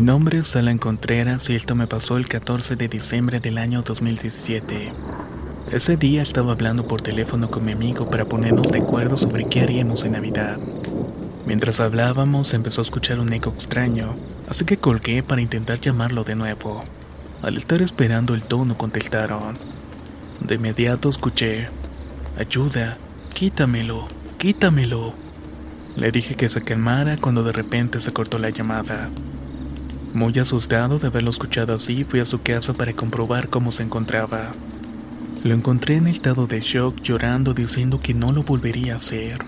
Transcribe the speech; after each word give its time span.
Mi 0.00 0.06
nombre 0.06 0.38
es 0.38 0.56
Alan 0.56 0.78
Contreras 0.78 1.50
y 1.50 1.54
esto 1.54 1.74
me 1.74 1.86
pasó 1.86 2.16
el 2.16 2.26
14 2.26 2.74
de 2.74 2.88
diciembre 2.88 3.38
del 3.38 3.58
año 3.58 3.82
2017. 3.82 4.94
Ese 5.72 5.98
día 5.98 6.22
estaba 6.22 6.52
hablando 6.52 6.88
por 6.88 7.02
teléfono 7.02 7.50
con 7.50 7.66
mi 7.66 7.72
amigo 7.72 8.08
para 8.08 8.24
ponernos 8.24 8.72
de 8.72 8.78
acuerdo 8.78 9.18
sobre 9.18 9.44
qué 9.44 9.60
haríamos 9.60 10.04
en 10.04 10.12
Navidad. 10.12 10.56
Mientras 11.44 11.80
hablábamos 11.80 12.54
empezó 12.54 12.80
a 12.80 12.84
escuchar 12.84 13.20
un 13.20 13.30
eco 13.34 13.50
extraño, 13.50 14.14
así 14.48 14.64
que 14.64 14.78
colgué 14.78 15.22
para 15.22 15.42
intentar 15.42 15.78
llamarlo 15.80 16.24
de 16.24 16.34
nuevo. 16.34 16.82
Al 17.42 17.58
estar 17.58 17.82
esperando 17.82 18.32
el 18.32 18.40
tono 18.40 18.78
contestaron. 18.78 19.58
De 20.40 20.54
inmediato 20.54 21.10
escuché, 21.10 21.68
ayuda, 22.38 22.96
quítamelo, 23.34 24.08
quítamelo. 24.38 25.12
Le 25.94 26.10
dije 26.10 26.36
que 26.36 26.48
se 26.48 26.62
calmara 26.62 27.18
cuando 27.18 27.42
de 27.44 27.52
repente 27.52 28.00
se 28.00 28.14
cortó 28.14 28.38
la 28.38 28.48
llamada. 28.48 29.10
Muy 30.12 30.36
asustado 30.40 30.98
de 30.98 31.06
haberlo 31.06 31.30
escuchado 31.30 31.72
así, 31.72 32.02
fui 32.02 32.18
a 32.18 32.24
su 32.24 32.42
casa 32.42 32.72
para 32.72 32.92
comprobar 32.92 33.48
cómo 33.48 33.70
se 33.70 33.84
encontraba. 33.84 34.50
Lo 35.44 35.54
encontré 35.54 35.96
en 35.96 36.08
estado 36.08 36.48
de 36.48 36.60
shock, 36.60 37.00
llorando, 37.00 37.54
diciendo 37.54 38.00
que 38.00 38.12
no 38.12 38.32
lo 38.32 38.42
volvería 38.42 38.94
a 38.94 38.96
hacer. 38.96 39.38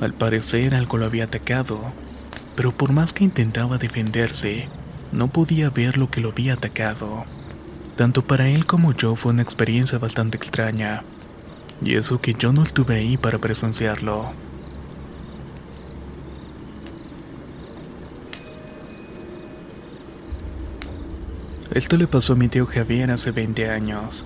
Al 0.00 0.14
parecer 0.14 0.74
algo 0.74 0.98
lo 0.98 1.06
había 1.06 1.24
atacado, 1.24 1.80
pero 2.54 2.70
por 2.70 2.92
más 2.92 3.12
que 3.12 3.24
intentaba 3.24 3.76
defenderse, 3.76 4.68
no 5.10 5.28
podía 5.28 5.68
ver 5.68 5.98
lo 5.98 6.10
que 6.10 6.20
lo 6.20 6.30
había 6.30 6.54
atacado. 6.54 7.24
Tanto 7.96 8.22
para 8.22 8.48
él 8.48 8.66
como 8.66 8.92
yo 8.92 9.16
fue 9.16 9.32
una 9.32 9.42
experiencia 9.42 9.98
bastante 9.98 10.36
extraña, 10.36 11.02
y 11.82 11.94
eso 11.94 12.20
que 12.20 12.34
yo 12.34 12.52
no 12.52 12.62
estuve 12.62 12.96
ahí 12.96 13.16
para 13.16 13.38
presenciarlo. 13.38 14.30
Esto 21.76 21.98
le 21.98 22.06
pasó 22.06 22.32
a 22.32 22.36
mi 22.36 22.48
tío 22.48 22.64
Javier 22.64 23.10
hace 23.10 23.32
20 23.32 23.68
años. 23.68 24.24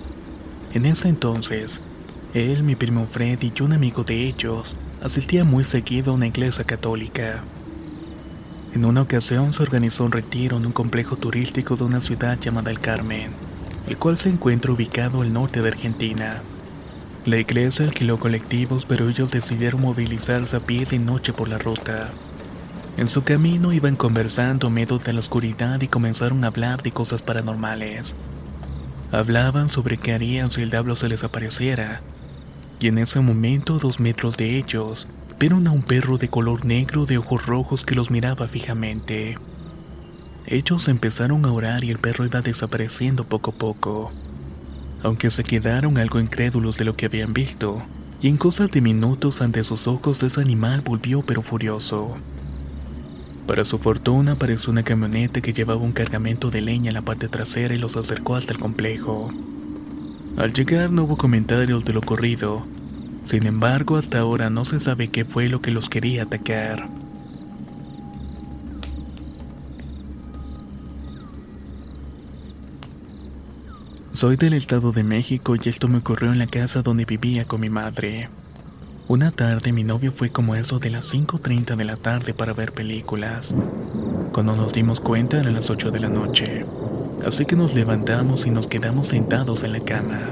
En 0.72 0.86
ese 0.86 1.08
entonces, 1.08 1.80
él, 2.32 2.62
mi 2.62 2.76
primo 2.76 3.08
Fred 3.10 3.42
y 3.42 3.60
un 3.60 3.72
amigo 3.72 4.04
de 4.04 4.24
ellos 4.24 4.76
asistía 5.02 5.42
muy 5.42 5.64
seguido 5.64 6.12
a 6.12 6.14
una 6.14 6.28
iglesia 6.28 6.62
católica. 6.62 7.42
En 8.72 8.84
una 8.84 9.02
ocasión 9.02 9.52
se 9.52 9.64
organizó 9.64 10.04
un 10.04 10.12
retiro 10.12 10.58
en 10.58 10.66
un 10.66 10.70
complejo 10.70 11.16
turístico 11.16 11.74
de 11.74 11.82
una 11.82 12.00
ciudad 12.00 12.38
llamada 12.38 12.70
El 12.70 12.78
Carmen, 12.78 13.32
el 13.88 13.96
cual 13.96 14.16
se 14.16 14.28
encuentra 14.28 14.70
ubicado 14.70 15.22
al 15.22 15.32
norte 15.32 15.60
de 15.60 15.70
Argentina. 15.70 16.42
La 17.26 17.38
iglesia 17.38 17.84
alquiló 17.84 18.20
colectivos, 18.20 18.86
pero 18.86 19.08
ellos 19.08 19.32
decidieron 19.32 19.80
movilizarse 19.80 20.54
a 20.54 20.60
pie 20.60 20.86
de 20.86 21.00
noche 21.00 21.32
por 21.32 21.48
la 21.48 21.58
ruta. 21.58 22.12
En 22.96 23.08
su 23.08 23.22
camino 23.22 23.72
iban 23.72 23.96
conversando 23.96 24.68
medio 24.68 24.98
de 24.98 25.12
la 25.12 25.20
oscuridad 25.20 25.80
y 25.80 25.88
comenzaron 25.88 26.44
a 26.44 26.48
hablar 26.48 26.82
de 26.82 26.92
cosas 26.92 27.22
paranormales. 27.22 28.14
Hablaban 29.12 29.68
sobre 29.68 29.96
qué 29.96 30.12
harían 30.12 30.50
si 30.50 30.62
el 30.62 30.70
diablo 30.70 30.96
se 30.96 31.08
les 31.08 31.24
apareciera. 31.24 32.02
Y 32.78 32.88
en 32.88 32.98
ese 32.98 33.20
momento, 33.20 33.78
dos 33.78 34.00
metros 34.00 34.36
de 34.36 34.56
ellos, 34.56 35.08
vieron 35.38 35.66
a 35.66 35.70
un 35.70 35.82
perro 35.82 36.18
de 36.18 36.28
color 36.28 36.64
negro 36.64 37.06
de 37.06 37.18
ojos 37.18 37.46
rojos 37.46 37.84
que 37.84 37.94
los 37.94 38.10
miraba 38.10 38.46
fijamente. 38.48 39.36
Ellos 40.46 40.88
empezaron 40.88 41.44
a 41.44 41.52
orar 41.52 41.84
y 41.84 41.90
el 41.90 41.98
perro 41.98 42.26
iba 42.26 42.42
desapareciendo 42.42 43.24
poco 43.24 43.52
a 43.52 43.54
poco. 43.54 44.12
Aunque 45.02 45.30
se 45.30 45.44
quedaron 45.44 45.96
algo 45.96 46.20
incrédulos 46.20 46.76
de 46.76 46.84
lo 46.84 46.94
que 46.94 47.06
habían 47.06 47.32
visto, 47.32 47.82
y 48.20 48.28
en 48.28 48.36
cosas 48.36 48.70
de 48.70 48.80
minutos 48.80 49.40
ante 49.40 49.64
sus 49.64 49.86
ojos 49.86 50.22
ese 50.22 50.40
animal 50.40 50.82
volvió 50.82 51.22
pero 51.22 51.42
furioso. 51.42 52.16
Para 53.50 53.64
su 53.64 53.78
fortuna 53.78 54.32
apareció 54.34 54.70
una 54.70 54.84
camioneta 54.84 55.40
que 55.40 55.52
llevaba 55.52 55.80
un 55.80 55.90
cargamento 55.90 56.52
de 56.52 56.60
leña 56.60 56.90
en 56.90 56.94
la 56.94 57.02
parte 57.02 57.26
trasera 57.26 57.74
y 57.74 57.78
los 57.78 57.96
acercó 57.96 58.36
hasta 58.36 58.52
el 58.52 58.60
complejo. 58.60 59.28
Al 60.36 60.52
llegar 60.52 60.92
no 60.92 61.02
hubo 61.02 61.16
comentarios 61.16 61.84
de 61.84 61.92
lo 61.92 61.98
ocurrido, 61.98 62.64
sin 63.24 63.48
embargo 63.48 63.96
hasta 63.96 64.20
ahora 64.20 64.50
no 64.50 64.64
se 64.64 64.78
sabe 64.78 65.08
qué 65.08 65.24
fue 65.24 65.48
lo 65.48 65.60
que 65.60 65.72
los 65.72 65.88
quería 65.88 66.22
atacar. 66.22 66.88
Soy 74.12 74.36
del 74.36 74.52
Estado 74.52 74.92
de 74.92 75.02
México 75.02 75.56
y 75.56 75.68
esto 75.68 75.88
me 75.88 75.98
ocurrió 75.98 76.30
en 76.30 76.38
la 76.38 76.46
casa 76.46 76.82
donde 76.82 77.04
vivía 77.04 77.46
con 77.46 77.60
mi 77.62 77.68
madre. 77.68 78.28
Una 79.10 79.32
tarde 79.32 79.72
mi 79.72 79.82
novio 79.82 80.12
fue 80.12 80.30
como 80.30 80.54
eso 80.54 80.78
de 80.78 80.88
las 80.88 81.12
5.30 81.12 81.74
de 81.74 81.84
la 81.84 81.96
tarde 81.96 82.32
para 82.32 82.52
ver 82.52 82.70
películas. 82.70 83.52
Cuando 84.32 84.54
nos 84.54 84.72
dimos 84.72 85.00
cuenta 85.00 85.40
eran 85.40 85.54
las 85.54 85.68
8 85.68 85.90
de 85.90 85.98
la 85.98 86.08
noche. 86.08 86.64
Así 87.26 87.44
que 87.44 87.56
nos 87.56 87.74
levantamos 87.74 88.46
y 88.46 88.52
nos 88.52 88.68
quedamos 88.68 89.08
sentados 89.08 89.64
en 89.64 89.72
la 89.72 89.80
cama. 89.80 90.28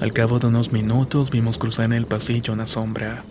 Al 0.00 0.12
cabo 0.12 0.40
de 0.40 0.48
unos 0.48 0.72
minutos 0.72 1.30
vimos 1.30 1.58
cruzar 1.58 1.84
en 1.84 1.92
el 1.92 2.06
pasillo 2.06 2.54
una 2.54 2.66
sombra. 2.66 3.22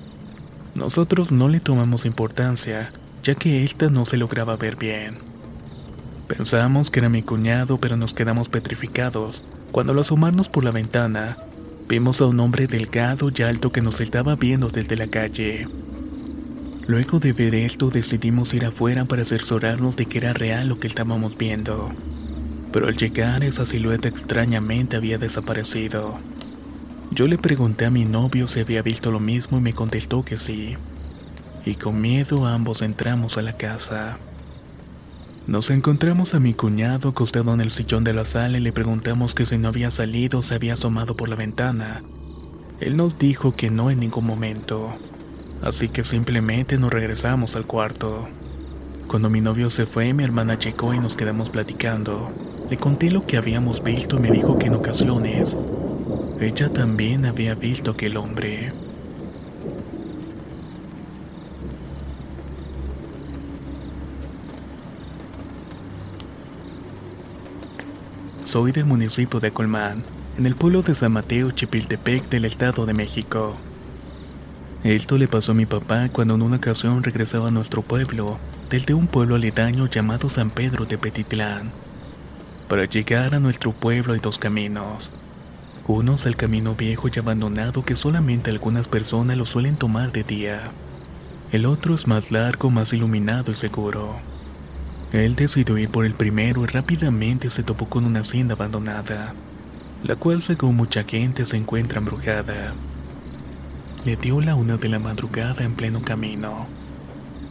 Nosotros 0.73 1.33
no 1.33 1.49
le 1.49 1.59
tomamos 1.59 2.05
importancia, 2.05 2.93
ya 3.23 3.35
que 3.35 3.66
ésta 3.66 3.89
no 3.89 4.05
se 4.05 4.16
lograba 4.16 4.55
ver 4.55 4.77
bien. 4.77 5.17
Pensamos 6.29 6.91
que 6.91 7.01
era 7.01 7.09
mi 7.09 7.23
cuñado, 7.23 7.77
pero 7.77 7.97
nos 7.97 8.13
quedamos 8.13 8.47
petrificados 8.47 9.43
cuando 9.73 9.91
al 9.91 9.99
asomarnos 9.99 10.47
por 10.47 10.63
la 10.63 10.72
ventana 10.72 11.39
vimos 11.88 12.22
a 12.22 12.25
un 12.25 12.40
hombre 12.40 12.68
delgado 12.68 13.31
y 13.35 13.41
alto 13.44 13.72
que 13.72 13.81
nos 13.81 14.01
estaba 14.01 14.35
viendo 14.35 14.69
desde 14.69 14.96
la 14.96 15.07
calle. 15.07 15.68
Luego 16.88 17.19
de 17.19 17.34
ver 17.34 17.56
esto 17.56 17.90
decidimos 17.90 18.53
ir 18.53 18.66
afuera 18.66 19.06
para 19.06 19.25
cerciorarnos 19.25 19.96
de 19.96 20.06
que 20.06 20.19
era 20.19 20.34
real 20.34 20.68
lo 20.68 20.79
que 20.79 20.88
estábamos 20.88 21.38
viendo. 21.38 21.90
Pero 22.72 22.88
al 22.88 22.97
llegar 22.97 23.44
esa 23.44 23.66
silueta 23.66 24.07
extrañamente 24.07 24.96
había 24.96 25.18
desaparecido. 25.18 26.19
Yo 27.12 27.28
le 27.28 27.38
pregunté 27.38 27.85
a 27.85 27.90
mi 27.90 28.06
novio 28.06 28.47
si 28.47 28.59
había 28.59 28.81
visto 28.81 29.12
lo 29.12 29.19
mismo 29.19 29.57
y 29.57 29.62
me 29.62 29.73
contestó 29.73 30.23
que 30.25 30.38
sí. 30.38 30.75
Y 31.66 31.75
con 31.75 32.02
miedo 32.02 32.46
ambos 32.46 32.81
entramos 32.81 33.38
a 33.38 33.41
la 33.41 33.53
casa. 33.53 34.17
Nos 35.47 35.69
encontramos 35.69 36.33
a 36.33 36.39
mi 36.39 36.56
cuñado 36.56 37.09
acostado 37.09 37.53
en 37.53 37.61
el 37.61 37.69
sillón 37.69 38.03
de 38.03 38.13
la 38.13 38.25
sala 38.25 38.57
y 38.57 38.61
le 38.61 38.73
preguntamos 38.73 39.35
que 39.35 39.45
si 39.45 39.59
no 39.59 39.67
había 39.67 39.91
salido 39.91 40.40
o 40.40 40.43
se 40.43 40.55
había 40.55 40.73
asomado 40.73 41.16
por 41.16 41.29
la 41.29 41.35
ventana. 41.35 42.02
Él 42.79 42.97
nos 42.97 43.19
dijo 43.19 43.55
que 43.55 43.69
no 43.69 43.91
en 43.91 43.99
ningún 43.99 44.25
momento, 44.25 44.96
así 45.61 45.87
que 45.87 46.03
simplemente 46.03 46.79
nos 46.79 46.91
regresamos 46.91 47.55
al 47.55 47.67
cuarto. 47.67 48.28
Cuando 49.08 49.29
mi 49.29 49.40
novio 49.40 49.69
se 49.69 49.85
fue, 49.85 50.14
mi 50.14 50.23
hermana 50.23 50.58
llegó 50.58 50.96
y 50.96 50.99
nos 50.99 51.16
quedamos 51.16 51.52
platicando. 51.52 52.31
Le 52.72 52.78
conté 52.78 53.11
lo 53.11 53.28
que 53.28 53.37
habíamos 53.37 53.84
visto 53.84 54.17
y 54.17 54.22
me 54.22 54.31
dijo 54.31 54.58
que 54.58 54.66
en 54.66 54.73
ocasiones 54.73 55.55
ella 56.41 56.69
también 56.73 57.23
había 57.23 57.53
visto 57.53 57.91
aquel 57.91 58.17
hombre. 58.17 58.73
Soy 68.55 68.72
del 68.72 68.85
municipio 68.85 69.41
de 69.41 69.52
Colmán, 69.52 70.02
en 70.37 70.46
el 70.46 70.55
pueblo 70.55 70.81
de 70.81 70.96
San 70.96 71.11
Mateo 71.11 71.52
Chipiltepec 71.52 72.29
del 72.29 72.46
Estado 72.46 72.85
de 72.85 72.93
México. 72.93 73.57
Esto 74.85 75.17
le 75.17 75.28
pasó 75.28 75.52
a 75.52 75.55
mi 75.55 75.66
papá 75.66 76.07
cuando 76.07 76.35
en 76.35 76.41
una 76.41 76.55
ocasión 76.55 77.03
regresaba 77.03 77.49
a 77.49 77.52
nuestro 77.52 77.81
pueblo, 77.81 78.37
del 78.69 78.85
de 78.85 78.93
un 78.93 79.07
pueblo 79.07 79.35
aledaño 79.35 79.87
llamado 79.87 80.29
San 80.29 80.52
Pedro 80.52 80.85
de 80.85 80.97
Petitlán. 80.97 81.72
Para 82.69 82.85
llegar 82.85 83.35
a 83.35 83.41
nuestro 83.41 83.73
pueblo 83.73 84.13
hay 84.13 84.22
dos 84.22 84.37
caminos. 84.37 85.11
Uno 85.85 86.16
es 86.16 86.25
el 86.25 86.37
camino 86.37 86.75
viejo 86.75 87.09
y 87.13 87.19
abandonado 87.19 87.84
que 87.84 87.97
solamente 87.97 88.52
algunas 88.52 88.87
personas 88.87 89.35
lo 89.35 89.46
suelen 89.46 89.75
tomar 89.75 90.13
de 90.13 90.23
día. 90.23 90.61
El 91.52 91.66
otro 91.66 91.93
es 91.93 92.07
más 92.07 92.31
largo, 92.31 92.69
más 92.69 92.93
iluminado 92.93 93.52
y 93.52 93.55
seguro. 93.55 94.16
Él 95.16 95.38
decidió 95.38 95.78
ir 95.78 95.88
por 95.88 96.06
el 96.06 96.14
primero 96.14 96.66
y 96.66 96.67
rápidamente 96.67 97.50
se 97.50 97.64
topó 97.64 97.85
con 97.88 98.03
una 98.03 98.20
hacienda 98.20 98.56
abandonada, 98.56 99.34
la 100.03 100.17
cual 100.17 100.41
según 100.41 100.76
mucha 100.76 101.06
gente 101.06 101.46
se 101.46 101.56
encuentra 101.56 102.00
embrujada. 102.00 102.73
Le 104.03 104.17
dio 104.17 104.41
la 104.41 104.56
una 104.56 104.76
de 104.76 104.90
la 104.90 105.00
madrugada 105.00 105.64
en 105.64 105.73
pleno 105.73 106.02
camino. 106.02 106.67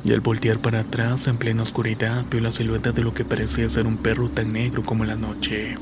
Y 0.04 0.12
al 0.12 0.20
voltear 0.20 0.58
para 0.58 0.80
atrás 0.80 1.26
en 1.26 1.38
plena 1.38 1.62
oscuridad 1.62 2.26
vio 2.30 2.42
la 2.42 2.52
silueta 2.52 2.92
de 2.92 3.02
lo 3.02 3.14
que 3.14 3.24
parecía 3.24 3.66
ser 3.70 3.86
un 3.86 3.96
perro 3.96 4.28
tan 4.28 4.52
negro 4.52 4.82
como 4.82 5.06
la 5.06 5.14
noche. 5.14 5.76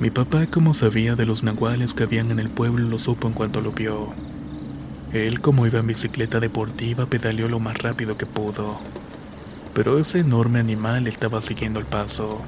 Mi 0.00 0.10
papá, 0.10 0.48
como 0.48 0.74
sabía 0.74 1.14
de 1.14 1.26
los 1.26 1.44
nahuales 1.44 1.94
que 1.94 2.02
habían 2.02 2.32
en 2.32 2.40
el 2.40 2.50
pueblo, 2.50 2.88
lo 2.88 2.98
supo 2.98 3.28
en 3.28 3.34
cuanto 3.34 3.60
lo 3.60 3.70
vio. 3.70 4.14
Él, 5.12 5.40
como 5.40 5.64
iba 5.64 5.78
en 5.78 5.86
bicicleta 5.86 6.40
deportiva, 6.40 7.06
pedaleó 7.06 7.46
lo 7.46 7.60
más 7.60 7.78
rápido 7.78 8.18
que 8.18 8.26
pudo. 8.26 8.80
Pero 9.76 9.98
ese 9.98 10.20
enorme 10.20 10.58
animal 10.58 11.06
estaba 11.06 11.42
siguiendo 11.42 11.78
el 11.78 11.84
paso. 11.84 12.40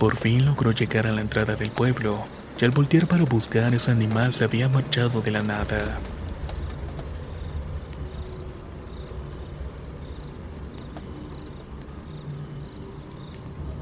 Por 0.00 0.16
fin 0.16 0.44
logró 0.44 0.72
llegar 0.72 1.06
a 1.06 1.12
la 1.12 1.20
entrada 1.20 1.54
del 1.54 1.70
pueblo, 1.70 2.24
y 2.60 2.64
al 2.64 2.72
voltear 2.72 3.06
para 3.06 3.22
buscar 3.22 3.72
ese 3.74 3.92
animal 3.92 4.32
se 4.32 4.42
había 4.42 4.68
marchado 4.68 5.22
de 5.22 5.30
la 5.30 5.44
nada. 5.44 6.00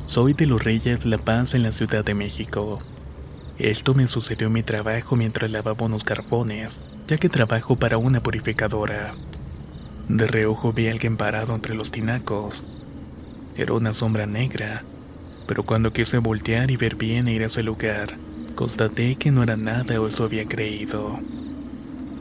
Soy 0.04 0.34
de 0.34 0.44
los 0.44 0.62
Reyes 0.62 1.06
La 1.06 1.16
Paz 1.16 1.54
en 1.54 1.62
la 1.62 1.72
Ciudad 1.72 2.04
de 2.04 2.12
México. 2.12 2.80
Esto 3.56 3.94
me 3.94 4.06
sucedió 4.06 4.48
en 4.48 4.52
mi 4.52 4.62
trabajo 4.62 5.16
mientras 5.16 5.50
lavaba 5.50 5.86
unos 5.86 6.04
carbones, 6.04 6.78
ya 7.06 7.16
que 7.16 7.30
trabajo 7.30 7.76
para 7.76 7.96
una 7.96 8.22
purificadora. 8.22 9.14
De 10.08 10.26
reojo 10.26 10.72
vi 10.72 10.88
a 10.88 10.92
alguien 10.92 11.18
parado 11.18 11.54
entre 11.54 11.74
los 11.74 11.90
tinacos. 11.90 12.64
Era 13.56 13.74
una 13.74 13.92
sombra 13.92 14.24
negra, 14.24 14.82
pero 15.46 15.64
cuando 15.64 15.92
quise 15.92 16.16
voltear 16.16 16.70
y 16.70 16.76
ver 16.76 16.96
bien 16.96 17.28
e 17.28 17.34
ir 17.34 17.42
a 17.42 17.46
ese 17.46 17.62
lugar, 17.62 18.16
constaté 18.54 19.16
que 19.16 19.30
no 19.30 19.42
era 19.42 19.56
nada 19.56 20.00
o 20.00 20.06
eso 20.06 20.24
había 20.24 20.46
creído. 20.46 21.20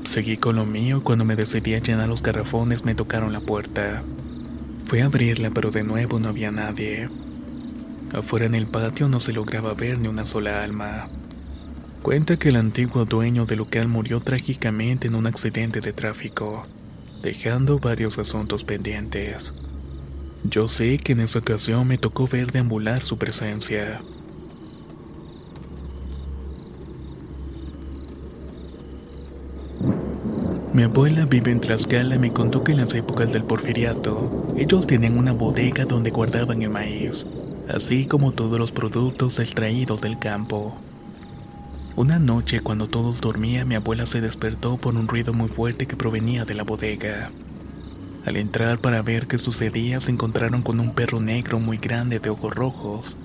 Seguí 0.05 0.35
con 0.35 0.57
lo 0.57 0.65
mío 0.65 1.01
cuando 1.01 1.23
me 1.23 1.37
decidí 1.37 1.75
a 1.75 1.79
llenar 1.79 2.09
los 2.09 2.21
garrafones 2.21 2.83
me 2.83 2.93
tocaron 2.93 3.31
la 3.31 3.39
puerta. 3.39 4.03
Fui 4.85 4.99
a 4.99 5.05
abrirla 5.05 5.51
pero 5.51 5.71
de 5.71 5.83
nuevo 5.83 6.19
no 6.19 6.27
había 6.27 6.51
nadie. 6.51 7.07
Afuera 8.13 8.45
en 8.45 8.55
el 8.55 8.67
patio 8.67 9.07
no 9.07 9.21
se 9.21 9.31
lograba 9.31 9.73
ver 9.73 9.97
ni 9.99 10.09
una 10.09 10.25
sola 10.25 10.61
alma. 10.61 11.07
Cuenta 12.01 12.37
que 12.37 12.49
el 12.49 12.57
antiguo 12.57 13.05
dueño 13.05 13.45
del 13.45 13.59
local 13.59 13.87
murió 13.87 14.19
trágicamente 14.19 15.07
en 15.07 15.15
un 15.15 15.27
accidente 15.27 15.81
de 15.81 15.93
tráfico, 15.93 16.65
dejando 17.21 17.79
varios 17.79 18.17
asuntos 18.17 18.63
pendientes. 18.63 19.53
Yo 20.43 20.67
sé 20.67 20.97
que 20.97 21.13
en 21.13 21.21
esa 21.21 21.39
ocasión 21.39 21.87
me 21.87 21.97
tocó 21.97 22.27
ver 22.27 22.51
deambular 22.51 23.03
su 23.03 23.17
presencia. 23.17 24.01
Mi 30.73 30.83
abuela 30.83 31.25
vive 31.25 31.51
en 31.51 31.59
Tlaxcala 31.59 32.15
y 32.15 32.19
me 32.19 32.33
contó 32.33 32.63
que 32.63 32.71
en 32.71 32.77
las 32.77 32.93
épocas 32.93 33.33
del 33.33 33.43
porfiriato, 33.43 34.53
ellos 34.57 34.85
tenían 34.85 35.17
una 35.17 35.33
bodega 35.33 35.85
donde 35.85 36.11
guardaban 36.11 36.61
el 36.61 36.69
maíz 36.69 37.25
así 37.69 38.05
como 38.05 38.31
todos 38.31 38.59
los 38.59 38.71
productos 38.71 39.39
extraídos 39.39 40.01
del 40.01 40.17
campo. 40.17 40.75
Una 41.97 42.19
noche 42.19 42.59
cuando 42.59 42.87
todos 42.87 43.21
dormían 43.21 43.67
mi 43.67 43.73
abuela 43.73 44.05
se 44.05 44.21
despertó 44.21 44.77
por 44.77 44.93
un 44.93 45.07
ruido 45.07 45.33
muy 45.33 45.49
fuerte 45.49 45.87
que 45.87 45.95
provenía 45.95 46.45
de 46.45 46.53
la 46.53 46.61
bodega. 46.61 47.31
Al 48.23 48.37
entrar 48.37 48.77
para 48.77 49.01
ver 49.01 49.25
qué 49.25 49.39
sucedía 49.39 49.99
se 49.99 50.11
encontraron 50.11 50.61
con 50.61 50.79
un 50.79 50.93
perro 50.93 51.19
negro 51.19 51.59
muy 51.59 51.79
grande 51.79 52.19
de 52.19 52.29
ojos 52.29 52.53
rojos. 52.53 53.17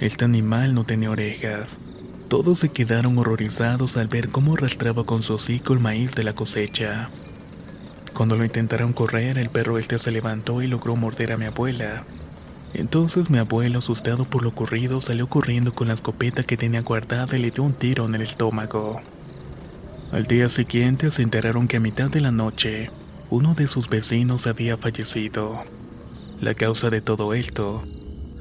Este 0.00 0.24
animal 0.24 0.74
no 0.74 0.84
tenía 0.84 1.10
orejas. 1.10 1.78
Todos 2.28 2.60
se 2.60 2.70
quedaron 2.70 3.18
horrorizados 3.18 3.98
al 3.98 4.08
ver 4.08 4.30
cómo 4.30 4.54
arrastraba 4.54 5.04
con 5.04 5.22
su 5.22 5.34
hocico 5.34 5.74
el 5.74 5.80
maíz 5.80 6.14
de 6.14 6.24
la 6.24 6.32
cosecha. 6.32 7.10
Cuando 8.14 8.36
lo 8.36 8.46
intentaron 8.46 8.94
correr, 8.94 9.36
el 9.36 9.50
perro 9.50 9.76
este 9.76 9.98
se 9.98 10.10
levantó 10.10 10.62
y 10.62 10.68
logró 10.68 10.96
morder 10.96 11.32
a 11.32 11.36
mi 11.36 11.44
abuela. 11.44 12.04
Entonces 12.74 13.30
mi 13.30 13.38
abuelo, 13.38 13.78
asustado 13.78 14.24
por 14.24 14.42
lo 14.42 14.48
ocurrido, 14.48 15.00
salió 15.00 15.28
corriendo 15.28 15.72
con 15.72 15.88
la 15.88 15.94
escopeta 15.94 16.42
que 16.42 16.56
tenía 16.56 16.82
guardada 16.82 17.36
y 17.36 17.40
le 17.40 17.52
dio 17.52 17.62
un 17.62 17.72
tiro 17.72 18.04
en 18.04 18.16
el 18.16 18.22
estómago. 18.22 19.00
Al 20.10 20.24
día 20.24 20.48
siguiente 20.48 21.12
se 21.12 21.22
enteraron 21.22 21.68
que 21.68 21.76
a 21.76 21.80
mitad 21.80 22.10
de 22.10 22.20
la 22.20 22.32
noche, 22.32 22.90
uno 23.30 23.54
de 23.54 23.68
sus 23.68 23.88
vecinos 23.88 24.48
había 24.48 24.76
fallecido. 24.76 25.62
La 26.40 26.54
causa 26.54 26.90
de 26.90 27.00
todo 27.00 27.32
esto 27.32 27.84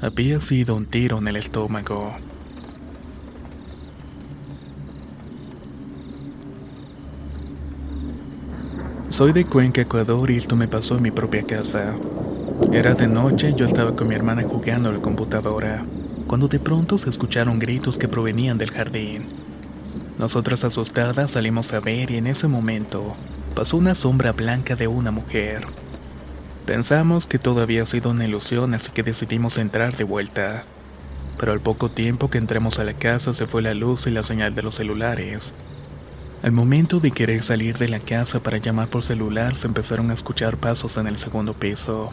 había 0.01 0.41
sido 0.41 0.75
un 0.75 0.87
tiro 0.87 1.19
en 1.19 1.27
el 1.27 1.35
estómago. 1.35 2.13
Soy 9.11 9.31
de 9.31 9.45
Cuenca, 9.45 9.81
Ecuador 9.81 10.31
y 10.31 10.37
esto 10.37 10.55
me 10.55 10.67
pasó 10.67 10.97
en 10.97 11.03
mi 11.03 11.11
propia 11.11 11.43
casa. 11.43 11.93
Era 12.71 12.93
de 12.93 13.07
noche 13.07 13.49
y 13.49 13.55
yo 13.55 13.65
estaba 13.65 13.95
con 13.95 14.07
mi 14.07 14.15
hermana 14.15 14.43
jugando 14.43 14.89
a 14.89 14.93
la 14.93 14.99
computadora, 14.99 15.83
cuando 16.27 16.47
de 16.47 16.59
pronto 16.59 16.97
se 16.97 17.09
escucharon 17.09 17.57
gritos 17.57 17.97
que 17.97 18.07
provenían 18.07 18.57
del 18.57 18.71
jardín. 18.71 19.25
Nosotras 20.19 20.63
asustadas 20.63 21.31
salimos 21.31 21.73
a 21.73 21.79
ver 21.79 22.11
y 22.11 22.17
en 22.17 22.27
ese 22.27 22.47
momento 22.47 23.15
pasó 23.55 23.77
una 23.77 23.95
sombra 23.95 24.33
blanca 24.33 24.75
de 24.75 24.87
una 24.87 25.09
mujer. 25.09 25.65
Pensamos 26.65 27.25
que 27.25 27.39
todo 27.39 27.61
había 27.61 27.85
sido 27.85 28.11
una 28.11 28.25
ilusión 28.25 28.73
así 28.75 28.91
que 28.91 29.03
decidimos 29.03 29.57
entrar 29.57 29.97
de 29.97 30.03
vuelta. 30.03 30.63
Pero 31.39 31.51
al 31.53 31.59
poco 31.59 31.89
tiempo 31.89 32.29
que 32.29 32.37
entramos 32.37 32.77
a 32.77 32.83
la 32.83 32.93
casa 32.93 33.33
se 33.33 33.47
fue 33.47 33.63
la 33.63 33.73
luz 33.73 34.05
y 34.05 34.11
la 34.11 34.21
señal 34.21 34.53
de 34.53 34.61
los 34.61 34.75
celulares. 34.75 35.53
Al 36.43 36.51
momento 36.51 36.99
de 36.99 37.11
querer 37.11 37.41
salir 37.41 37.77
de 37.77 37.89
la 37.89 37.99
casa 37.99 38.41
para 38.41 38.57
llamar 38.57 38.89
por 38.89 39.01
celular 39.01 39.55
se 39.55 39.65
empezaron 39.65 40.11
a 40.11 40.13
escuchar 40.13 40.57
pasos 40.57 40.97
en 40.97 41.07
el 41.07 41.17
segundo 41.17 41.53
piso. 41.53 42.11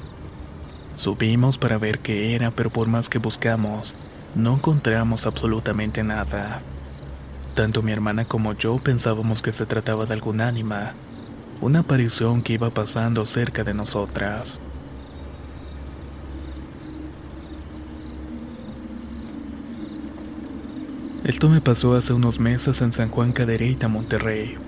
Subimos 1.01 1.57
para 1.57 1.79
ver 1.79 2.01
qué 2.01 2.35
era, 2.35 2.51
pero 2.51 2.69
por 2.69 2.87
más 2.87 3.09
que 3.09 3.19
buscamos, 3.19 3.95
no 4.35 4.57
encontramos 4.57 5.25
absolutamente 5.25 6.05
nada. 6.05 6.61
Tanto 7.55 7.81
mi 7.81 7.91
hermana 7.91 8.27
como 8.27 8.53
yo 8.53 8.77
pensábamos 8.77 9.41
que 9.41 9.55
se 9.55 9.65
trataba 9.65 10.05
de 10.05 10.13
algún 10.13 10.43
ánima, 10.43 10.93
una 11.63 11.79
aparición 11.79 12.43
que 12.43 12.53
iba 12.53 12.69
pasando 12.69 13.25
cerca 13.25 13.65
de 13.65 13.73
nosotras. 13.73 14.61
Esto 21.25 21.49
me 21.49 21.63
pasó 21.63 21.97
hace 21.97 22.13
unos 22.13 22.39
meses 22.39 22.83
en 22.83 22.93
San 22.93 23.09
Juan 23.09 23.33
Cadereyta, 23.33 23.89
Monterrey. 23.89 24.59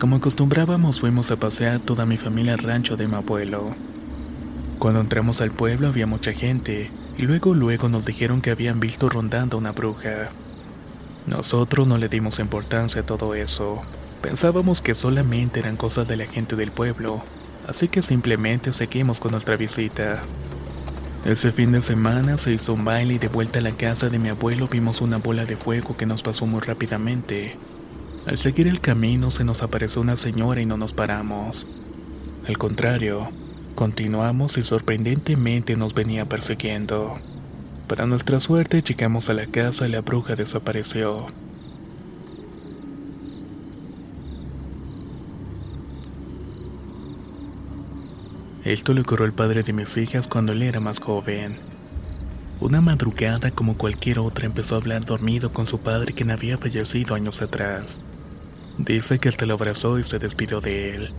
Como 0.00 0.16
acostumbrábamos, 0.16 0.98
fuimos 0.98 1.30
a 1.30 1.36
pasear 1.36 1.78
toda 1.78 2.04
mi 2.04 2.16
familia 2.16 2.54
al 2.54 2.64
rancho 2.64 2.96
de 2.96 3.06
mi 3.06 3.14
abuelo. 3.14 3.76
Cuando 4.78 5.00
entramos 5.00 5.40
al 5.40 5.50
pueblo 5.50 5.88
había 5.88 6.06
mucha 6.06 6.32
gente, 6.32 6.90
y 7.16 7.22
luego 7.22 7.52
luego 7.52 7.88
nos 7.88 8.06
dijeron 8.06 8.40
que 8.40 8.52
habían 8.52 8.78
visto 8.78 9.08
rondando 9.08 9.58
una 9.58 9.72
bruja. 9.72 10.28
Nosotros 11.26 11.88
no 11.88 11.98
le 11.98 12.08
dimos 12.08 12.38
importancia 12.38 13.00
a 13.00 13.06
todo 13.06 13.34
eso. 13.34 13.82
Pensábamos 14.22 14.80
que 14.80 14.94
solamente 14.94 15.58
eran 15.58 15.76
cosas 15.76 16.06
de 16.06 16.16
la 16.16 16.26
gente 16.26 16.54
del 16.54 16.70
pueblo, 16.70 17.24
así 17.66 17.88
que 17.88 18.02
simplemente 18.02 18.72
seguimos 18.72 19.18
con 19.18 19.32
nuestra 19.32 19.56
visita. 19.56 20.22
Ese 21.24 21.50
fin 21.50 21.72
de 21.72 21.82
semana 21.82 22.38
se 22.38 22.52
hizo 22.52 22.74
un 22.74 22.84
baile 22.84 23.14
y 23.14 23.18
de 23.18 23.26
vuelta 23.26 23.58
a 23.58 23.62
la 23.62 23.72
casa 23.72 24.08
de 24.08 24.20
mi 24.20 24.28
abuelo 24.28 24.68
vimos 24.68 25.00
una 25.00 25.18
bola 25.18 25.44
de 25.44 25.56
fuego 25.56 25.96
que 25.96 26.06
nos 26.06 26.22
pasó 26.22 26.46
muy 26.46 26.60
rápidamente. 26.60 27.56
Al 28.26 28.38
seguir 28.38 28.68
el 28.68 28.80
camino 28.80 29.32
se 29.32 29.42
nos 29.42 29.62
apareció 29.62 30.00
una 30.00 30.14
señora 30.14 30.60
y 30.60 30.66
no 30.66 30.76
nos 30.76 30.92
paramos. 30.92 31.66
Al 32.46 32.56
contrario, 32.58 33.28
Continuamos 33.78 34.58
y 34.58 34.64
sorprendentemente 34.64 35.76
nos 35.76 35.94
venía 35.94 36.24
persiguiendo. 36.24 37.20
Para 37.86 38.06
nuestra 38.06 38.40
suerte 38.40 38.82
llegamos 38.82 39.30
a 39.30 39.34
la 39.34 39.46
casa 39.46 39.86
y 39.86 39.92
la 39.92 40.00
bruja 40.00 40.34
desapareció. 40.34 41.26
Esto 48.64 48.94
le 48.94 49.02
ocurrió 49.02 49.26
al 49.26 49.32
padre 49.32 49.62
de 49.62 49.72
mis 49.72 49.96
hijas 49.96 50.26
cuando 50.26 50.50
él 50.50 50.62
era 50.62 50.80
más 50.80 50.98
joven. 50.98 51.58
Una 52.58 52.80
madrugada 52.80 53.52
como 53.52 53.78
cualquier 53.78 54.18
otra 54.18 54.46
empezó 54.46 54.74
a 54.74 54.78
hablar 54.78 55.04
dormido 55.04 55.52
con 55.52 55.68
su 55.68 55.78
padre 55.78 56.14
quien 56.14 56.32
había 56.32 56.58
fallecido 56.58 57.14
años 57.14 57.42
atrás. 57.42 58.00
Dice 58.76 59.20
que 59.20 59.28
hasta 59.28 59.46
lo 59.46 59.54
abrazó 59.54 60.00
y 60.00 60.02
se 60.02 60.18
despidió 60.18 60.60
de 60.60 60.96
él. 60.96 61.12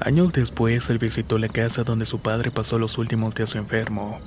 Años 0.00 0.32
después, 0.32 0.88
él 0.90 0.98
visitó 0.98 1.38
la 1.38 1.48
casa 1.48 1.82
donde 1.82 2.06
su 2.06 2.20
padre 2.20 2.50
pasó 2.50 2.78
los 2.78 2.98
últimos 2.98 3.34
días 3.34 3.54
enfermo. 3.54 4.20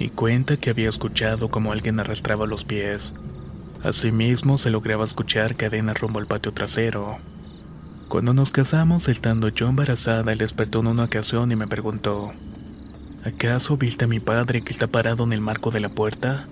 y 0.00 0.10
cuenta 0.10 0.56
que 0.56 0.70
había 0.70 0.88
escuchado 0.88 1.48
como 1.48 1.72
alguien 1.72 1.98
arrastraba 1.98 2.46
los 2.46 2.64
pies. 2.64 3.14
Asimismo 3.82 4.56
se 4.56 4.70
lograba 4.70 5.04
escuchar 5.04 5.56
cadenas 5.56 6.00
rumbo 6.00 6.20
al 6.20 6.26
patio 6.26 6.52
trasero. 6.52 7.18
Cuando 8.08 8.32
nos 8.32 8.52
casamos, 8.52 9.08
estando 9.08 9.48
yo 9.48 9.68
embarazada, 9.68 10.32
él 10.32 10.38
despertó 10.38 10.80
en 10.80 10.86
una 10.86 11.04
ocasión 11.04 11.50
y 11.50 11.56
me 11.56 11.66
preguntó, 11.66 12.32
¿acaso 13.24 13.76
viste 13.76 14.04
a 14.04 14.08
mi 14.08 14.20
padre 14.20 14.62
que 14.62 14.72
está 14.72 14.86
parado 14.86 15.24
en 15.24 15.32
el 15.32 15.40
marco 15.40 15.72
de 15.72 15.80
la 15.80 15.88
puerta? 15.88 16.46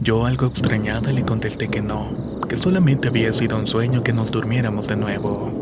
Yo 0.00 0.24
algo 0.24 0.46
extrañada 0.46 1.12
le 1.12 1.24
contesté 1.24 1.68
que 1.68 1.82
no, 1.82 2.40
que 2.48 2.56
solamente 2.56 3.08
había 3.08 3.32
sido 3.32 3.58
un 3.58 3.66
sueño 3.66 4.02
que 4.02 4.12
nos 4.12 4.30
durmiéramos 4.30 4.86
de 4.86 4.96
nuevo. 4.96 5.59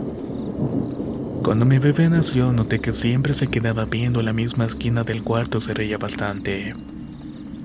Cuando 1.48 1.64
mi 1.64 1.78
bebé 1.78 2.10
nació 2.10 2.52
noté 2.52 2.78
que 2.78 2.92
siempre 2.92 3.32
se 3.32 3.46
quedaba 3.46 3.86
viendo 3.86 4.20
la 4.20 4.34
misma 4.34 4.66
esquina 4.66 5.02
del 5.02 5.22
cuarto 5.22 5.62
se 5.62 5.72
reía 5.72 5.96
bastante. 5.96 6.74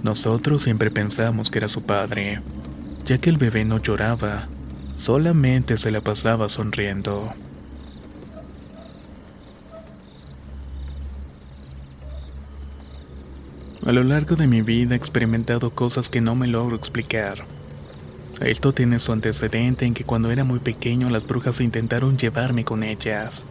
Nosotros 0.03 0.63
siempre 0.63 0.89
pensamos 0.89 1.51
que 1.51 1.57
era 1.57 1.67
su 1.67 1.81
padre, 1.81 2.39
ya 3.05 3.17
que 3.17 3.29
el 3.29 3.35
bebé 3.35 3.65
no 3.65 3.79
lloraba, 3.79 4.47
solamente 4.95 5.75
se 5.77 5.91
la 5.91 5.99
pasaba 5.99 6.47
sonriendo. 6.47 7.33
A 13.85 13.91
lo 13.91 14.05
largo 14.05 14.37
de 14.37 14.47
mi 14.47 14.61
vida 14.61 14.95
he 14.95 14.97
experimentado 14.97 15.71
cosas 15.71 16.07
que 16.07 16.21
no 16.21 16.35
me 16.35 16.47
logro 16.47 16.77
explicar. 16.77 17.43
Esto 18.39 18.71
tiene 18.71 18.99
su 18.99 19.11
antecedente 19.11 19.85
en 19.85 19.93
que 19.93 20.05
cuando 20.05 20.31
era 20.31 20.45
muy 20.45 20.59
pequeño 20.59 21.09
las 21.09 21.27
brujas 21.27 21.59
intentaron 21.59 22.17
llevarme 22.17 22.63
con 22.63 22.83
ellas. 22.83 23.45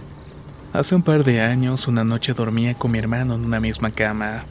Hace 0.73 0.95
un 0.95 1.02
par 1.02 1.23
de 1.23 1.43
años 1.43 1.87
una 1.87 2.02
noche 2.02 2.33
dormía 2.33 2.73
con 2.73 2.93
mi 2.93 2.99
hermano 2.99 3.35
en 3.35 3.45
una 3.45 3.61
misma 3.61 3.91
cama. 3.91 4.47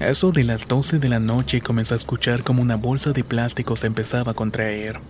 A 0.00 0.08
eso 0.08 0.32
de 0.32 0.42
las 0.42 0.66
12 0.66 0.98
de 0.98 1.08
la 1.10 1.20
noche 1.20 1.60
comencé 1.60 1.92
a 1.92 1.98
escuchar 1.98 2.42
como 2.42 2.62
una 2.62 2.76
bolsa 2.76 3.12
de 3.12 3.24
plástico 3.24 3.76
se 3.76 3.86
empezaba 3.86 4.32
a 4.32 4.34
contraer. 4.34 5.00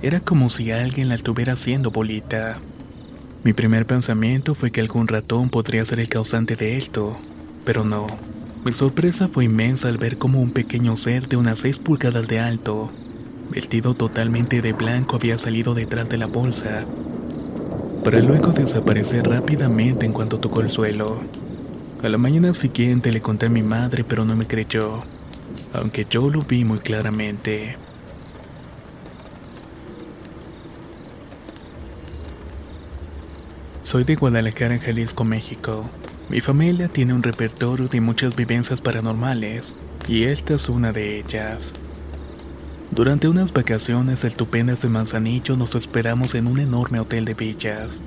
Era 0.00 0.20
como 0.20 0.48
si 0.48 0.70
alguien 0.70 1.08
la 1.08 1.16
estuviera 1.16 1.54
haciendo 1.54 1.90
bolita. 1.90 2.58
Mi 3.42 3.52
primer 3.52 3.84
pensamiento 3.84 4.54
fue 4.54 4.70
que 4.70 4.80
algún 4.80 5.08
ratón 5.08 5.50
podría 5.50 5.84
ser 5.84 5.98
el 5.98 6.08
causante 6.08 6.54
de 6.54 6.76
esto, 6.76 7.16
pero 7.64 7.82
no. 7.84 8.06
Mi 8.64 8.72
sorpresa 8.72 9.26
fue 9.26 9.46
inmensa 9.46 9.88
al 9.88 9.98
ver 9.98 10.18
como 10.18 10.40
un 10.40 10.52
pequeño 10.52 10.96
ser 10.96 11.26
de 11.26 11.36
unas 11.36 11.58
6 11.58 11.78
pulgadas 11.78 12.28
de 12.28 12.38
alto, 12.38 12.92
vestido 13.50 13.94
totalmente 13.94 14.62
de 14.62 14.72
blanco, 14.72 15.16
había 15.16 15.36
salido 15.36 15.74
detrás 15.74 16.08
de 16.08 16.18
la 16.18 16.26
bolsa, 16.26 16.84
para 18.04 18.20
luego 18.20 18.52
desaparecer 18.52 19.26
rápidamente 19.26 20.04
en 20.04 20.12
cuanto 20.12 20.38
tocó 20.38 20.60
el 20.60 20.68
suelo. 20.68 21.20
A 22.02 22.08
la 22.10 22.18
mañana 22.18 22.52
siguiente 22.52 23.10
le 23.10 23.22
conté 23.22 23.46
a 23.46 23.48
mi 23.48 23.62
madre, 23.62 24.04
pero 24.04 24.26
no 24.26 24.36
me 24.36 24.46
creyó, 24.46 25.02
aunque 25.72 26.06
yo 26.08 26.28
lo 26.28 26.40
vi 26.40 26.64
muy 26.64 26.80
claramente. 26.80 27.78
Soy 33.84 34.04
de 34.04 34.16
Guadalajara, 34.16 34.78
Jalisco, 34.78 35.24
México. 35.24 35.86
Mi 36.28 36.42
familia 36.42 36.88
tiene 36.88 37.14
un 37.14 37.22
repertorio 37.22 37.88
de 37.88 38.02
muchas 38.02 38.36
vivencias 38.36 38.82
paranormales, 38.82 39.74
y 40.06 40.24
esta 40.24 40.54
es 40.54 40.68
una 40.68 40.92
de 40.92 41.20
ellas. 41.20 41.72
Durante 42.94 43.28
unas 43.28 43.52
vacaciones 43.52 44.22
estupendas 44.22 44.82
de 44.82 44.88
Manzanillo 44.88 45.56
nos 45.56 45.74
esperamos 45.74 46.34
en 46.34 46.46
un 46.46 46.60
enorme 46.60 47.00
hotel 47.00 47.24
de 47.24 47.34
villas. 47.34 48.00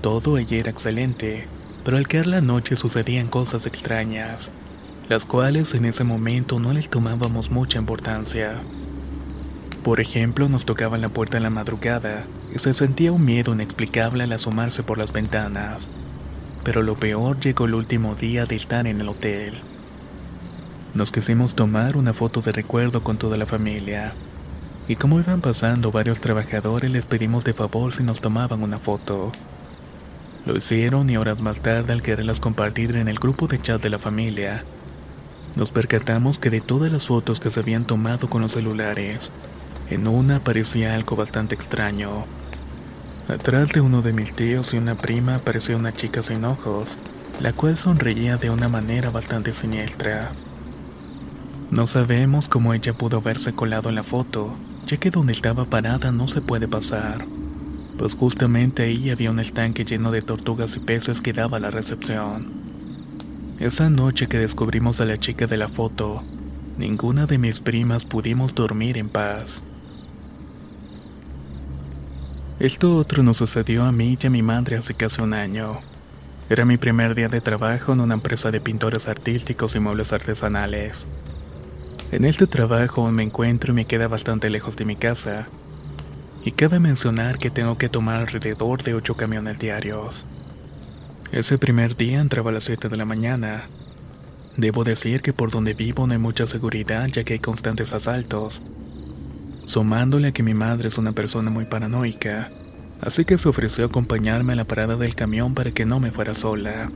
Todo 0.00 0.36
allí 0.36 0.58
era 0.58 0.70
excelente, 0.70 1.46
pero 1.84 1.98
al 1.98 2.08
caer 2.08 2.26
la 2.26 2.40
noche 2.40 2.76
sucedían 2.76 3.26
cosas 3.26 3.66
extrañas, 3.66 4.50
las 5.08 5.24
cuales 5.24 5.74
en 5.74 5.84
ese 5.84 6.02
momento 6.02 6.58
no 6.58 6.72
les 6.72 6.88
tomábamos 6.88 7.50
mucha 7.50 7.78
importancia. 7.78 8.54
Por 9.84 10.00
ejemplo, 10.00 10.48
nos 10.48 10.64
tocaban 10.64 11.02
la 11.02 11.10
puerta 11.10 11.36
en 11.36 11.42
la 11.42 11.50
madrugada 11.50 12.24
y 12.54 12.58
se 12.58 12.72
sentía 12.72 13.12
un 13.12 13.24
miedo 13.24 13.52
inexplicable 13.52 14.24
al 14.24 14.32
asomarse 14.32 14.82
por 14.82 14.96
las 14.96 15.12
ventanas 15.12 15.90
pero 16.66 16.82
lo 16.82 16.96
peor 16.96 17.38
llegó 17.38 17.66
el 17.66 17.74
último 17.74 18.16
día 18.16 18.44
de 18.44 18.56
estar 18.56 18.88
en 18.88 19.00
el 19.00 19.08
hotel. 19.08 19.54
Nos 20.96 21.12
quisimos 21.12 21.54
tomar 21.54 21.98
una 21.98 22.14
foto 22.14 22.40
de 22.40 22.52
recuerdo 22.52 23.02
con 23.02 23.18
toda 23.18 23.36
la 23.36 23.44
familia. 23.44 24.14
Y 24.88 24.96
como 24.96 25.20
iban 25.20 25.42
pasando 25.42 25.92
varios 25.92 26.20
trabajadores 26.20 26.90
les 26.90 27.04
pedimos 27.04 27.44
de 27.44 27.52
favor 27.52 27.92
si 27.92 28.02
nos 28.02 28.22
tomaban 28.22 28.62
una 28.62 28.78
foto. 28.78 29.30
Lo 30.46 30.56
hicieron 30.56 31.10
y 31.10 31.18
horas 31.18 31.38
más 31.40 31.60
tarde 31.60 31.92
al 31.92 32.00
quererlas 32.00 32.40
compartir 32.40 32.96
en 32.96 33.08
el 33.08 33.18
grupo 33.18 33.46
de 33.46 33.60
chat 33.60 33.82
de 33.82 33.90
la 33.90 33.98
familia, 33.98 34.64
nos 35.54 35.70
percatamos 35.70 36.38
que 36.38 36.48
de 36.48 36.62
todas 36.62 36.90
las 36.90 37.08
fotos 37.08 37.40
que 37.40 37.50
se 37.50 37.60
habían 37.60 37.84
tomado 37.84 38.30
con 38.30 38.40
los 38.40 38.52
celulares, 38.52 39.30
en 39.90 40.06
una 40.06 40.36
aparecía 40.36 40.94
algo 40.94 41.14
bastante 41.14 41.56
extraño. 41.56 42.24
Atrás 43.28 43.68
de 43.68 43.82
uno 43.82 44.00
de 44.00 44.14
mis 44.14 44.32
tíos 44.32 44.72
y 44.72 44.78
una 44.78 44.94
prima 44.94 45.34
apareció 45.34 45.76
una 45.76 45.92
chica 45.92 46.22
sin 46.22 46.46
ojos, 46.46 46.96
la 47.40 47.52
cual 47.52 47.76
sonreía 47.76 48.38
de 48.38 48.48
una 48.48 48.68
manera 48.68 49.10
bastante 49.10 49.52
siniestra. 49.52 50.32
No 51.70 51.88
sabemos 51.88 52.48
cómo 52.48 52.74
ella 52.74 52.92
pudo 52.92 53.16
haberse 53.18 53.52
colado 53.52 53.88
en 53.88 53.96
la 53.96 54.04
foto, 54.04 54.54
ya 54.86 54.98
que 54.98 55.10
donde 55.10 55.32
estaba 55.32 55.64
parada 55.64 56.12
no 56.12 56.28
se 56.28 56.40
puede 56.40 56.68
pasar, 56.68 57.26
pues 57.98 58.14
justamente 58.14 58.84
ahí 58.84 59.10
había 59.10 59.32
un 59.32 59.40
estanque 59.40 59.84
lleno 59.84 60.12
de 60.12 60.22
tortugas 60.22 60.76
y 60.76 60.78
peces 60.78 61.20
que 61.20 61.32
daba 61.32 61.58
la 61.58 61.70
recepción. 61.70 62.46
Esa 63.58 63.90
noche 63.90 64.28
que 64.28 64.38
descubrimos 64.38 65.00
a 65.00 65.06
la 65.06 65.18
chica 65.18 65.48
de 65.48 65.56
la 65.56 65.68
foto, 65.68 66.22
ninguna 66.78 67.26
de 67.26 67.38
mis 67.38 67.58
primas 67.58 68.04
pudimos 68.04 68.54
dormir 68.54 68.96
en 68.96 69.08
paz. 69.08 69.60
Esto 72.60 72.96
otro 72.96 73.24
nos 73.24 73.38
sucedió 73.38 73.84
a 73.84 73.92
mí 73.92 74.16
y 74.22 74.26
a 74.26 74.30
mi 74.30 74.42
madre 74.42 74.76
hace 74.76 74.94
casi 74.94 75.20
un 75.20 75.34
año. 75.34 75.80
Era 76.48 76.64
mi 76.64 76.76
primer 76.76 77.16
día 77.16 77.28
de 77.28 77.40
trabajo 77.40 77.92
en 77.92 78.00
una 78.00 78.14
empresa 78.14 78.52
de 78.52 78.60
pintores 78.60 79.08
artísticos 79.08 79.74
y 79.74 79.80
muebles 79.80 80.12
artesanales. 80.12 81.08
En 82.12 82.24
este 82.24 82.46
trabajo 82.46 83.10
me 83.10 83.24
encuentro 83.24 83.72
y 83.72 83.74
me 83.74 83.84
queda 83.84 84.06
bastante 84.06 84.48
lejos 84.48 84.76
de 84.76 84.84
mi 84.84 84.94
casa. 84.94 85.48
Y 86.44 86.52
cabe 86.52 86.78
mencionar 86.78 87.38
que 87.38 87.50
tengo 87.50 87.78
que 87.78 87.88
tomar 87.88 88.16
alrededor 88.16 88.84
de 88.84 88.94
8 88.94 89.16
camiones 89.16 89.58
diarios. 89.58 90.24
Ese 91.32 91.58
primer 91.58 91.96
día 91.96 92.20
entraba 92.20 92.50
a 92.50 92.54
las 92.54 92.64
7 92.64 92.88
de 92.88 92.96
la 92.96 93.04
mañana. 93.04 93.64
Debo 94.56 94.84
decir 94.84 95.20
que 95.20 95.32
por 95.32 95.50
donde 95.50 95.74
vivo 95.74 96.06
no 96.06 96.12
hay 96.12 96.20
mucha 96.20 96.46
seguridad 96.46 97.08
ya 97.08 97.24
que 97.24 97.32
hay 97.32 97.38
constantes 97.40 97.92
asaltos, 97.92 98.62
sumándole 99.64 100.28
a 100.28 100.32
que 100.32 100.44
mi 100.44 100.54
madre 100.54 100.88
es 100.88 100.98
una 100.98 101.10
persona 101.10 101.50
muy 101.50 101.64
paranoica, 101.64 102.52
así 103.00 103.24
que 103.24 103.36
se 103.36 103.48
ofreció 103.48 103.84
acompañarme 103.84 104.52
a 104.52 104.56
la 104.56 104.64
parada 104.64 104.96
del 104.96 105.16
camión 105.16 105.54
para 105.54 105.72
que 105.72 105.84
no 105.84 105.98
me 105.98 106.12
fuera 106.12 106.32
sola. 106.32 106.90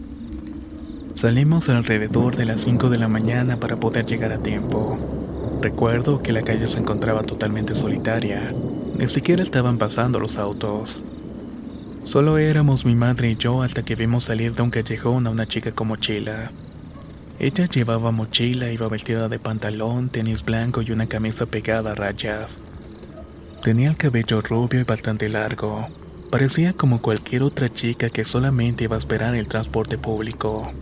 Salimos 1.21 1.69
alrededor 1.69 2.35
de 2.35 2.47
las 2.47 2.62
5 2.62 2.89
de 2.89 2.97
la 2.97 3.07
mañana 3.07 3.59
para 3.59 3.77
poder 3.77 4.07
llegar 4.07 4.33
a 4.33 4.39
tiempo. 4.39 4.99
Recuerdo 5.61 6.23
que 6.23 6.33
la 6.33 6.41
calle 6.41 6.67
se 6.67 6.79
encontraba 6.79 7.25
totalmente 7.25 7.75
solitaria, 7.75 8.55
ni 8.97 9.07
siquiera 9.07 9.43
estaban 9.43 9.77
pasando 9.77 10.19
los 10.19 10.39
autos. 10.39 11.03
Solo 12.05 12.39
éramos 12.39 12.87
mi 12.87 12.95
madre 12.95 13.33
y 13.33 13.37
yo 13.37 13.62
hasta 13.62 13.83
que 13.83 13.97
vimos 13.97 14.25
salir 14.25 14.55
de 14.55 14.62
un 14.62 14.71
callejón 14.71 15.27
a 15.27 15.31
una 15.31 15.47
chica 15.47 15.73
con 15.73 15.89
mochila. 15.89 16.53
Ella 17.39 17.67
llevaba 17.67 18.12
mochila, 18.12 18.73
iba 18.73 18.89
vestida 18.89 19.29
de 19.29 19.39
pantalón, 19.39 20.09
tenis 20.09 20.43
blanco 20.43 20.81
y 20.81 20.91
una 20.91 21.07
camisa 21.07 21.45
pegada 21.45 21.93
a 21.93 21.95
rayas. 21.95 22.61
Tenía 23.62 23.91
el 23.91 23.99
cabello 23.99 24.41
rubio 24.41 24.81
y 24.81 24.85
bastante 24.85 25.29
largo. 25.29 25.87
Parecía 26.31 26.73
como 26.73 27.03
cualquier 27.03 27.43
otra 27.43 27.71
chica 27.71 28.09
que 28.09 28.25
solamente 28.25 28.85
iba 28.85 28.97
a 28.97 28.99
esperar 28.99 29.35
el 29.35 29.49
transporte 29.49 29.99
público. 29.99 30.73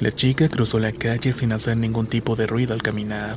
La 0.00 0.12
chica 0.14 0.48
cruzó 0.48 0.78
la 0.78 0.92
calle 0.92 1.32
sin 1.32 1.52
hacer 1.52 1.76
ningún 1.76 2.06
tipo 2.06 2.36
de 2.36 2.46
ruido 2.46 2.72
al 2.72 2.82
caminar. 2.82 3.36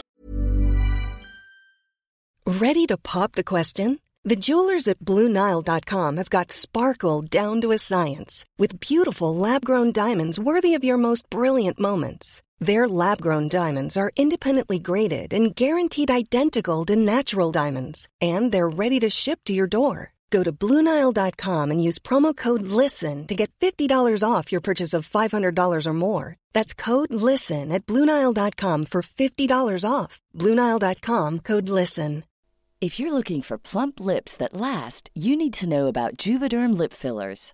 Ready 2.45 2.85
to 2.87 2.97
pop 2.97 3.33
the 3.33 3.43
question? 3.43 3.99
The 4.23 4.35
jewelers 4.35 4.87
at 4.87 4.99
BlueNile.com 4.99 6.17
have 6.17 6.29
got 6.29 6.51
sparkle 6.51 7.23
down 7.23 7.61
to 7.61 7.71
a 7.71 7.79
science 7.79 8.45
with 8.59 8.79
beautiful 8.79 9.35
lab-grown 9.35 9.91
diamonds 9.91 10.39
worthy 10.39 10.75
of 10.75 10.83
your 10.83 10.97
most 10.97 11.27
brilliant 11.31 11.79
moments. 11.79 12.43
Their 12.59 12.87
lab-grown 12.87 13.47
diamonds 13.49 13.97
are 13.97 14.11
independently 14.15 14.77
graded 14.77 15.33
and 15.33 15.55
guaranteed 15.55 16.11
identical 16.11 16.85
to 16.85 16.95
natural 16.95 17.51
diamonds, 17.51 18.07
and 18.21 18.51
they're 18.51 18.69
ready 18.69 18.99
to 18.99 19.09
ship 19.09 19.39
to 19.45 19.53
your 19.53 19.65
door. 19.67 20.13
Go 20.31 20.43
to 20.43 20.51
BlueNile.com 20.51 21.71
and 21.71 21.83
use 21.83 21.99
promo 21.99 22.35
code 22.35 22.63
LISTEN 22.63 23.27
to 23.27 23.35
get 23.35 23.51
$50 23.59 24.23
off 24.23 24.51
your 24.51 24.61
purchase 24.61 24.93
of 24.93 25.07
$500 25.07 25.85
or 25.85 25.93
more. 25.93 26.37
That's 26.53 26.73
code 26.73 27.13
LISTEN 27.13 27.71
at 27.71 27.85
BlueNile.com 27.85 28.85
for 28.85 29.01
$50 29.01 29.83
off. 29.89 30.19
BlueNile.com 30.33 31.39
code 31.39 31.69
LISTEN. 31.69 32.23
If 32.81 32.99
you're 32.99 33.13
looking 33.13 33.43
for 33.43 33.59
plump 33.59 33.99
lips 33.99 34.35
that 34.37 34.55
last, 34.55 35.11
you 35.13 35.35
need 35.35 35.53
to 35.53 35.69
know 35.69 35.85
about 35.85 36.17
Juvederm 36.17 36.75
lip 36.75 36.93
fillers. 36.93 37.53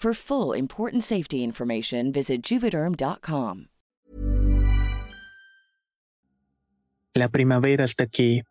For 0.00 0.14
full 0.14 0.56
important 0.56 1.04
safety 1.04 1.44
information, 1.44 2.10
visit 2.10 2.42
juvederm.com. 2.42 3.66
La 7.12 7.28
primavera 7.28 7.84
está 7.84 8.04
aquí, 8.04 8.42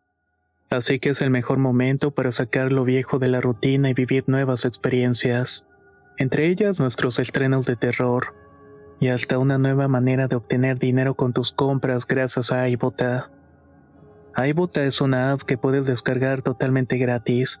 así 0.70 1.00
que 1.00 1.08
es 1.08 1.20
el 1.20 1.30
mejor 1.30 1.58
momento 1.58 2.12
para 2.12 2.30
sacar 2.30 2.70
lo 2.70 2.84
viejo 2.84 3.18
de 3.18 3.26
la 3.26 3.40
rutina 3.40 3.90
y 3.90 3.94
vivir 3.94 4.28
nuevas 4.28 4.64
experiencias, 4.64 5.66
entre 6.18 6.46
ellas 6.46 6.78
nuestros 6.78 7.18
estrenos 7.18 7.66
de 7.66 7.74
terror 7.74 8.32
y 9.00 9.08
hasta 9.08 9.38
una 9.38 9.58
nueva 9.58 9.88
manera 9.88 10.28
de 10.28 10.36
obtener 10.36 10.78
dinero 10.78 11.16
con 11.16 11.32
tus 11.32 11.52
compras 11.52 12.06
gracias 12.06 12.52
a 12.52 12.68
iBota. 12.68 13.28
iBota 14.36 14.84
es 14.84 15.00
una 15.00 15.32
app 15.32 15.42
que 15.42 15.58
puedes 15.58 15.84
descargar 15.84 16.42
totalmente 16.42 16.96
gratis 16.96 17.60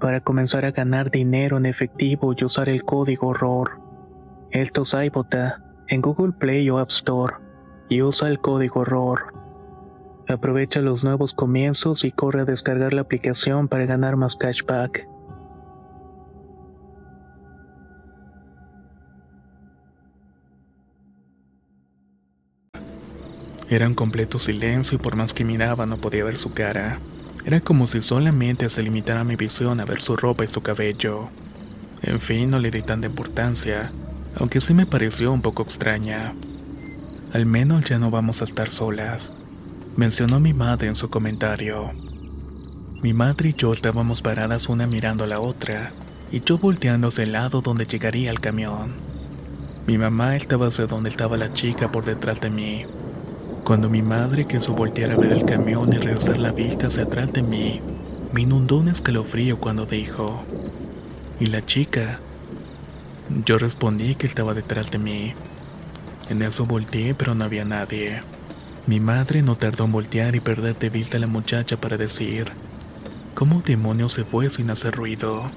para 0.00 0.20
comenzar 0.20 0.64
a 0.64 0.70
ganar 0.70 1.10
dinero 1.10 1.56
en 1.56 1.66
efectivo 1.66 2.34
y 2.36 2.44
usar 2.44 2.68
el 2.68 2.84
código 2.84 3.34
ROR. 3.34 3.80
Esto 4.50 4.82
es 4.82 4.94
iBota 4.94 5.62
en 5.88 6.00
Google 6.00 6.32
Play 6.32 6.68
o 6.70 6.78
App 6.78 6.90
Store 6.90 7.34
y 7.88 8.02
usa 8.02 8.28
el 8.28 8.38
código 8.38 8.84
ROR. 8.84 9.32
Aprovecha 10.28 10.80
los 10.80 11.04
nuevos 11.04 11.32
comienzos 11.32 12.04
y 12.04 12.12
corre 12.12 12.42
a 12.42 12.44
descargar 12.44 12.92
la 12.92 13.00
aplicación 13.02 13.68
para 13.68 13.86
ganar 13.86 14.16
más 14.16 14.36
cashback. 14.36 15.08
Era 23.70 23.86
un 23.86 23.94
completo 23.94 24.38
silencio 24.38 24.96
y 24.96 24.98
por 24.98 25.14
más 25.14 25.34
que 25.34 25.44
miraba 25.44 25.84
no 25.84 25.98
podía 25.98 26.24
ver 26.24 26.38
su 26.38 26.54
cara. 26.54 26.98
Era 27.48 27.60
como 27.60 27.86
si 27.86 28.02
solamente 28.02 28.68
se 28.68 28.82
limitara 28.82 29.24
mi 29.24 29.34
visión 29.34 29.80
a 29.80 29.86
ver 29.86 30.02
su 30.02 30.16
ropa 30.16 30.44
y 30.44 30.48
su 30.48 30.60
cabello. 30.60 31.30
En 32.02 32.20
fin, 32.20 32.50
no 32.50 32.58
le 32.58 32.70
di 32.70 32.82
tanta 32.82 33.06
importancia, 33.06 33.90
aunque 34.36 34.60
sí 34.60 34.74
me 34.74 34.84
pareció 34.84 35.32
un 35.32 35.40
poco 35.40 35.62
extraña. 35.62 36.34
Al 37.32 37.46
menos 37.46 37.86
ya 37.86 37.98
no 37.98 38.10
vamos 38.10 38.42
a 38.42 38.44
estar 38.44 38.70
solas 38.70 39.32
mencionó 39.98 40.38
mi 40.38 40.54
madre 40.54 40.86
en 40.86 40.94
su 40.94 41.10
comentario. 41.10 41.90
Mi 43.02 43.12
madre 43.12 43.48
y 43.48 43.54
yo 43.54 43.72
estábamos 43.72 44.22
paradas 44.22 44.68
una 44.68 44.86
mirando 44.86 45.24
a 45.24 45.26
la 45.26 45.40
otra, 45.40 45.90
y 46.30 46.40
yo 46.40 46.56
volteando 46.56 47.08
hacia 47.08 47.24
el 47.24 47.32
lado 47.32 47.62
donde 47.62 47.84
llegaría 47.84 48.30
el 48.30 48.38
camión. 48.38 48.92
Mi 49.88 49.98
mamá 49.98 50.36
estaba 50.36 50.68
hacia 50.68 50.86
donde 50.86 51.08
estaba 51.08 51.36
la 51.36 51.52
chica 51.52 51.90
por 51.90 52.04
detrás 52.04 52.40
de 52.40 52.48
mí. 52.48 52.86
Cuando 53.68 53.90
mi 53.90 54.00
madre 54.00 54.46
quiso 54.46 54.72
voltear 54.72 55.10
a 55.10 55.16
ver 55.16 55.30
el 55.30 55.44
camión 55.44 55.92
y 55.92 55.98
regresar 55.98 56.38
la 56.38 56.52
vista 56.52 56.86
hacia 56.86 57.02
atrás 57.02 57.34
de 57.34 57.42
mí, 57.42 57.82
me 58.32 58.40
inundó 58.40 58.78
un 58.78 58.88
escalofrío 58.88 59.58
cuando 59.58 59.84
dijo, 59.84 60.42
¿y 61.38 61.44
la 61.44 61.66
chica? 61.66 62.18
Yo 63.44 63.58
respondí 63.58 64.14
que 64.14 64.26
estaba 64.26 64.54
detrás 64.54 64.90
de 64.90 64.96
mí. 64.96 65.34
En 66.30 66.40
eso 66.40 66.64
volteé, 66.64 67.12
pero 67.14 67.34
no 67.34 67.44
había 67.44 67.66
nadie. 67.66 68.22
Mi 68.86 69.00
madre 69.00 69.42
no 69.42 69.56
tardó 69.56 69.84
en 69.84 69.92
voltear 69.92 70.34
y 70.34 70.40
perder 70.40 70.78
de 70.78 70.88
vista 70.88 71.18
a 71.18 71.20
la 71.20 71.26
muchacha 71.26 71.76
para 71.76 71.98
decir, 71.98 72.46
¿cómo 73.34 73.60
demonios 73.60 74.14
se 74.14 74.24
fue 74.24 74.48
sin 74.48 74.70
hacer 74.70 74.94
ruido? 74.94 75.50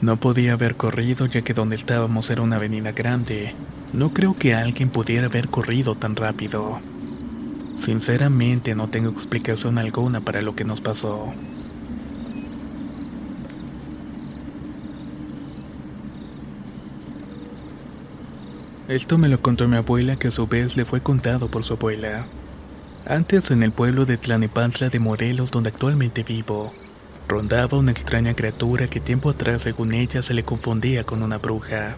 No 0.00 0.18
podía 0.18 0.52
haber 0.52 0.76
corrido 0.76 1.26
ya 1.26 1.42
que 1.42 1.52
donde 1.52 1.74
estábamos 1.74 2.30
era 2.30 2.42
una 2.42 2.56
avenida 2.56 2.92
grande. 2.92 3.54
No 3.96 4.12
creo 4.12 4.36
que 4.36 4.52
alguien 4.52 4.90
pudiera 4.90 5.28
haber 5.28 5.48
corrido 5.48 5.94
tan 5.94 6.16
rápido. 6.16 6.80
Sinceramente 7.82 8.74
no 8.74 8.88
tengo 8.88 9.08
explicación 9.08 9.78
alguna 9.78 10.20
para 10.20 10.42
lo 10.42 10.54
que 10.54 10.64
nos 10.64 10.82
pasó. 10.82 11.32
Esto 18.86 19.16
me 19.16 19.28
lo 19.28 19.40
contó 19.40 19.66
mi 19.66 19.78
abuela 19.78 20.16
que 20.16 20.28
a 20.28 20.30
su 20.30 20.46
vez 20.46 20.76
le 20.76 20.84
fue 20.84 21.00
contado 21.00 21.48
por 21.48 21.64
su 21.64 21.72
abuela. 21.72 22.26
Antes 23.06 23.50
en 23.50 23.62
el 23.62 23.72
pueblo 23.72 24.04
de 24.04 24.18
Tlanepantla 24.18 24.90
de 24.90 25.00
Morelos 25.00 25.50
donde 25.50 25.70
actualmente 25.70 26.22
vivo, 26.22 26.74
rondaba 27.26 27.78
una 27.78 27.92
extraña 27.92 28.34
criatura 28.34 28.88
que 28.88 29.00
tiempo 29.00 29.30
atrás 29.30 29.62
según 29.62 29.94
ella 29.94 30.22
se 30.22 30.34
le 30.34 30.42
confundía 30.42 31.04
con 31.04 31.22
una 31.22 31.38
bruja. 31.38 31.96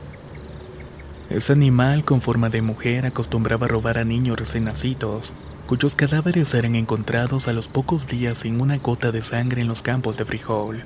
Ese 1.31 1.53
animal 1.53 2.05
con 2.05 2.23
forma 2.23 2.49
de 2.49 2.63
mujer 2.63 3.05
acostumbraba 3.05 3.67
a 3.67 3.69
robar 3.69 3.99
a 3.99 4.05
niños 4.05 4.39
recién 4.39 4.65
nacidos, 4.65 5.35
cuyos 5.67 5.95
cadáveres 5.95 6.55
eran 6.55 6.75
encontrados 6.75 7.49
a 7.49 7.53
los 7.53 7.69
pocos 7.69 8.07
días 8.07 8.39
sin 8.39 8.63
una 8.63 8.79
gota 8.79 9.13
de 9.13 9.23
sangre 9.23 9.61
en 9.61 9.69
los 9.69 9.83
campos 9.83 10.17
de 10.17 10.25
frijol. 10.25 10.85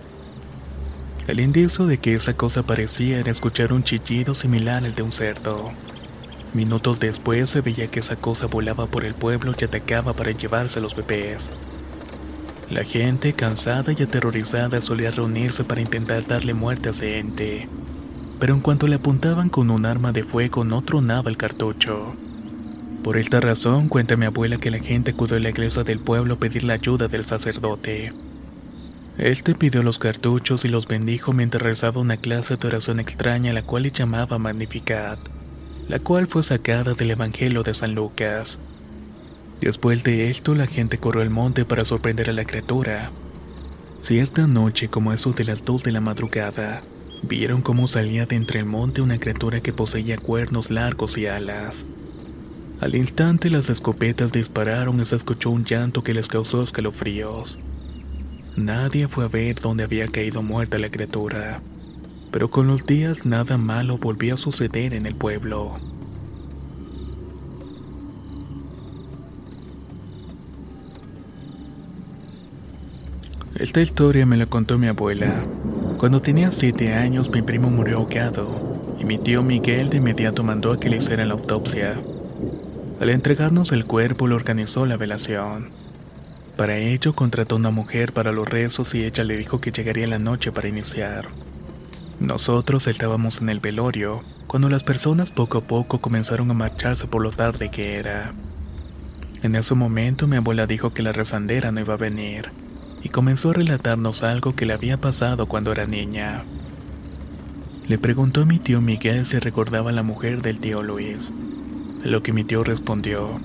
El 1.28 1.38
indicio 1.38 1.86
de 1.86 1.98
que 1.98 2.16
esa 2.16 2.34
cosa 2.34 2.64
parecía 2.64 3.20
era 3.20 3.30
escuchar 3.30 3.72
un 3.72 3.84
chillido 3.84 4.34
similar 4.34 4.84
al 4.84 4.96
de 4.96 5.02
un 5.02 5.12
cerdo. 5.12 5.70
Minutos 6.52 6.98
después 6.98 7.48
se 7.48 7.60
veía 7.60 7.86
que 7.86 8.00
esa 8.00 8.16
cosa 8.16 8.46
volaba 8.46 8.86
por 8.86 9.04
el 9.04 9.14
pueblo 9.14 9.54
y 9.56 9.64
atacaba 9.64 10.12
para 10.12 10.32
llevarse 10.32 10.80
a 10.80 10.82
los 10.82 10.96
bebés. 10.96 11.52
La 12.68 12.82
gente, 12.82 13.32
cansada 13.32 13.92
y 13.96 14.02
aterrorizada, 14.02 14.80
solía 14.80 15.12
reunirse 15.12 15.62
para 15.62 15.80
intentar 15.80 16.26
darle 16.26 16.52
muerte 16.52 16.88
a 16.88 16.92
ese 16.92 17.18
ente. 17.18 17.68
Pero 18.42 18.54
en 18.54 18.60
cuanto 18.60 18.88
le 18.88 18.96
apuntaban 18.96 19.50
con 19.50 19.70
un 19.70 19.86
arma 19.86 20.10
de 20.10 20.24
fuego 20.24 20.64
no 20.64 20.82
tronaba 20.82 21.30
el 21.30 21.36
cartucho. 21.36 22.12
Por 23.04 23.16
esta 23.16 23.38
razón 23.38 23.88
cuenta 23.88 24.16
mi 24.16 24.26
abuela 24.26 24.58
que 24.58 24.72
la 24.72 24.80
gente 24.80 25.12
acudió 25.12 25.36
a 25.36 25.38
la 25.38 25.50
iglesia 25.50 25.84
del 25.84 26.00
pueblo 26.00 26.34
a 26.34 26.38
pedir 26.38 26.64
la 26.64 26.72
ayuda 26.72 27.06
del 27.06 27.22
sacerdote. 27.22 28.12
Este 29.16 29.54
pidió 29.54 29.84
los 29.84 30.00
cartuchos 30.00 30.64
y 30.64 30.68
los 30.68 30.88
bendijo 30.88 31.32
mientras 31.32 31.62
rezaba 31.62 32.00
una 32.00 32.16
clase 32.16 32.56
de 32.56 32.66
oración 32.66 32.98
extraña 32.98 33.52
la 33.52 33.62
cual 33.62 33.84
le 33.84 33.92
llamaba 33.92 34.40
Magnificat 34.40 35.20
la 35.88 36.00
cual 36.00 36.26
fue 36.26 36.42
sacada 36.42 36.94
del 36.94 37.12
Evangelio 37.12 37.62
de 37.62 37.74
San 37.74 37.94
Lucas. 37.94 38.58
Después 39.60 40.02
de 40.02 40.30
esto, 40.30 40.56
la 40.56 40.66
gente 40.66 40.98
corrió 40.98 41.22
al 41.22 41.30
monte 41.30 41.64
para 41.64 41.84
sorprender 41.84 42.28
a 42.28 42.32
la 42.32 42.44
criatura. 42.44 43.12
Cierta 44.00 44.48
noche, 44.48 44.88
como 44.88 45.12
eso 45.12 45.32
de 45.32 45.44
las 45.44 45.64
dos 45.64 45.84
de 45.84 45.92
la 45.92 46.00
madrugada, 46.00 46.82
vieron 47.22 47.62
cómo 47.62 47.88
salía 47.88 48.26
de 48.26 48.36
entre 48.36 48.60
el 48.60 48.66
monte 48.66 49.00
una 49.00 49.18
criatura 49.18 49.60
que 49.60 49.72
poseía 49.72 50.18
cuernos 50.18 50.70
largos 50.70 51.16
y 51.16 51.26
alas. 51.26 51.86
Al 52.80 52.96
instante 52.96 53.48
las 53.48 53.70
escopetas 53.70 54.32
dispararon 54.32 55.00
y 55.00 55.04
se 55.04 55.16
escuchó 55.16 55.50
un 55.50 55.64
llanto 55.64 56.02
que 56.02 56.14
les 56.14 56.28
causó 56.28 56.62
escalofríos. 56.62 57.58
Nadie 58.56 59.08
fue 59.08 59.24
a 59.24 59.28
ver 59.28 59.60
dónde 59.60 59.84
había 59.84 60.08
caído 60.08 60.42
muerta 60.42 60.78
la 60.78 60.90
criatura, 60.90 61.62
pero 62.30 62.50
con 62.50 62.66
los 62.66 62.84
días 62.84 63.24
nada 63.24 63.56
malo 63.56 63.98
volvió 63.98 64.34
a 64.34 64.36
suceder 64.36 64.94
en 64.94 65.06
el 65.06 65.14
pueblo. 65.14 65.78
Esta 73.54 73.80
historia 73.80 74.26
me 74.26 74.36
la 74.36 74.46
contó 74.46 74.76
mi 74.76 74.88
abuela. 74.88 75.44
Cuando 76.02 76.20
tenía 76.20 76.50
siete 76.50 76.94
años 76.94 77.30
mi 77.30 77.42
primo 77.42 77.70
murió 77.70 77.98
ahogado 77.98 78.96
y 78.98 79.04
mi 79.04 79.18
tío 79.18 79.44
Miguel 79.44 79.88
de 79.88 79.98
inmediato 79.98 80.42
mandó 80.42 80.72
a 80.72 80.80
que 80.80 80.90
le 80.90 80.96
hicieran 80.96 81.28
la 81.28 81.34
autopsia. 81.34 81.94
Al 83.00 83.08
entregarnos 83.08 83.70
el 83.70 83.86
cuerpo 83.86 84.26
le 84.26 84.34
organizó 84.34 84.84
la 84.84 84.96
velación. 84.96 85.68
Para 86.56 86.76
ello 86.76 87.14
contrató 87.14 87.54
una 87.54 87.70
mujer 87.70 88.12
para 88.12 88.32
los 88.32 88.48
rezos 88.48 88.96
y 88.96 89.04
ella 89.04 89.22
le 89.22 89.36
dijo 89.36 89.60
que 89.60 89.70
llegaría 89.70 90.08
la 90.08 90.18
noche 90.18 90.50
para 90.50 90.66
iniciar. 90.66 91.28
Nosotros 92.18 92.88
estábamos 92.88 93.40
en 93.40 93.48
el 93.48 93.60
velorio 93.60 94.24
cuando 94.48 94.68
las 94.68 94.82
personas 94.82 95.30
poco 95.30 95.58
a 95.58 95.60
poco 95.68 96.00
comenzaron 96.00 96.50
a 96.50 96.54
marcharse 96.54 97.06
por 97.06 97.22
lo 97.22 97.30
tarde 97.30 97.68
que 97.68 97.94
era. 97.94 98.32
En 99.44 99.54
ese 99.54 99.76
momento 99.76 100.26
mi 100.26 100.38
abuela 100.38 100.66
dijo 100.66 100.92
que 100.92 101.04
la 101.04 101.12
rezandera 101.12 101.70
no 101.70 101.78
iba 101.78 101.94
a 101.94 101.96
venir 101.96 102.50
y 103.02 103.08
comenzó 103.08 103.50
a 103.50 103.54
relatarnos 103.54 104.22
algo 104.22 104.54
que 104.54 104.66
le 104.66 104.72
había 104.72 104.96
pasado 104.96 105.46
cuando 105.46 105.72
era 105.72 105.86
niña. 105.86 106.44
Le 107.88 107.98
preguntó 107.98 108.42
a 108.42 108.46
mi 108.46 108.58
tío 108.58 108.80
Miguel 108.80 109.26
si 109.26 109.38
recordaba 109.38 109.92
la 109.92 110.02
mujer 110.02 110.40
del 110.42 110.58
tío 110.58 110.82
Luis, 110.82 111.32
a 112.04 112.08
lo 112.08 112.22
que 112.22 112.32
mi 112.32 112.44
tío 112.44 112.62
respondió, 112.64 113.40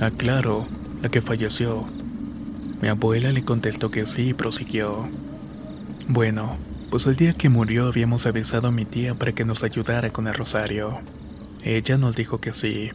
ah 0.00 0.10
claro, 0.10 0.66
la 1.02 1.08
que 1.08 1.20
falleció. 1.20 1.86
Mi 2.82 2.88
abuela 2.88 3.30
le 3.32 3.44
contestó 3.44 3.90
que 3.90 4.06
sí 4.06 4.30
y 4.30 4.34
prosiguió. 4.34 5.08
Bueno, 6.08 6.56
pues 6.90 7.06
el 7.06 7.14
día 7.14 7.34
que 7.34 7.48
murió 7.48 7.86
habíamos 7.86 8.26
avisado 8.26 8.68
a 8.68 8.72
mi 8.72 8.84
tía 8.84 9.14
para 9.14 9.32
que 9.32 9.44
nos 9.44 9.62
ayudara 9.62 10.10
con 10.10 10.26
el 10.26 10.34
rosario. 10.34 10.98
Ella 11.62 11.98
nos 11.98 12.16
dijo 12.16 12.40
que 12.40 12.52
sí. 12.52 12.90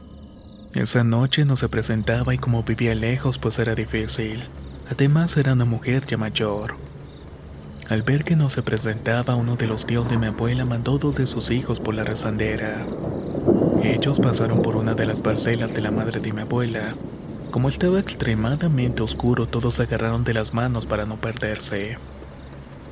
Esa 0.73 1.03
noche 1.03 1.45
no 1.45 1.55
se 1.55 1.69
presentaba 1.69 2.33
y 2.33 2.37
como 2.37 2.63
vivía 2.63 2.95
lejos 2.95 3.37
pues 3.37 3.59
era 3.59 3.75
difícil. 3.75 4.43
Además 4.89 5.35
era 5.37 5.53
una 5.53 5.65
mujer 5.65 6.05
ya 6.05 6.17
mayor. 6.17 6.75
Al 7.89 8.03
ver 8.03 8.23
que 8.23 8.35
no 8.35 8.49
se 8.49 8.61
presentaba, 8.61 9.35
uno 9.35 9.55
de 9.55 9.67
los 9.67 9.85
tíos 9.85 10.09
de 10.09 10.17
mi 10.17 10.27
abuela 10.27 10.65
mandó 10.65 10.97
dos 10.97 11.15
de 11.15 11.25
sus 11.25 11.49
hijos 11.49 11.79
por 11.79 11.95
la 11.95 12.03
rezandera. 12.03 12.85
Ellos 13.83 14.19
pasaron 14.19 14.61
por 14.61 14.75
una 14.75 14.93
de 14.93 15.05
las 15.05 15.19
parcelas 15.19 15.73
de 15.73 15.81
la 15.81 15.91
madre 15.91 16.19
de 16.19 16.33
mi 16.33 16.41
abuela. 16.41 16.95
Como 17.51 17.69
estaba 17.69 17.99
extremadamente 17.99 19.01
oscuro, 19.01 19.47
todos 19.47 19.75
se 19.75 19.83
agarraron 19.83 20.23
de 20.23 20.33
las 20.33 20.53
manos 20.53 20.85
para 20.85 21.05
no 21.05 21.17
perderse. 21.17 21.97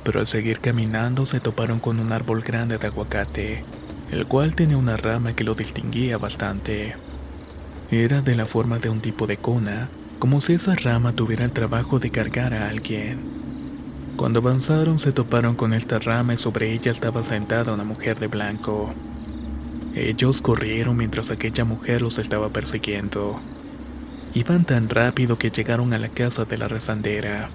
Pero 0.02 0.20
al 0.20 0.26
seguir 0.26 0.58
caminando 0.58 1.26
se 1.26 1.40
toparon 1.40 1.80
con 1.80 2.00
un 2.00 2.12
árbol 2.12 2.42
grande 2.42 2.78
de 2.78 2.86
aguacate, 2.86 3.64
el 4.10 4.26
cual 4.26 4.54
tenía 4.54 4.76
una 4.76 4.96
rama 4.96 5.34
que 5.34 5.44
lo 5.44 5.54
distinguía 5.54 6.18
bastante. 6.18 6.96
Era 7.90 8.20
de 8.20 8.34
la 8.36 8.46
forma 8.46 8.78
de 8.78 8.88
un 8.90 9.00
tipo 9.00 9.26
de 9.26 9.36
cuna, 9.36 9.88
como 10.24 10.40
si 10.40 10.54
esa 10.54 10.74
rama 10.74 11.12
tuviera 11.12 11.44
el 11.44 11.52
trabajo 11.52 11.98
de 11.98 12.08
cargar 12.08 12.54
a 12.54 12.70
alguien. 12.70 13.18
Cuando 14.16 14.38
avanzaron 14.38 14.98
se 14.98 15.12
toparon 15.12 15.54
con 15.54 15.74
esta 15.74 15.98
rama 15.98 16.32
y 16.32 16.38
sobre 16.38 16.72
ella 16.72 16.92
estaba 16.92 17.22
sentada 17.22 17.74
una 17.74 17.84
mujer 17.84 18.18
de 18.18 18.28
blanco. 18.28 18.94
Ellos 19.94 20.40
corrieron 20.40 20.96
mientras 20.96 21.30
aquella 21.30 21.66
mujer 21.66 22.00
los 22.00 22.16
estaba 22.16 22.48
persiguiendo. 22.48 23.38
Iban 24.32 24.64
tan 24.64 24.88
rápido 24.88 25.36
que 25.36 25.50
llegaron 25.50 25.92
a 25.92 25.98
la 25.98 26.08
casa 26.08 26.46
de 26.46 26.56
la 26.56 26.68
rezandera. 26.68 27.50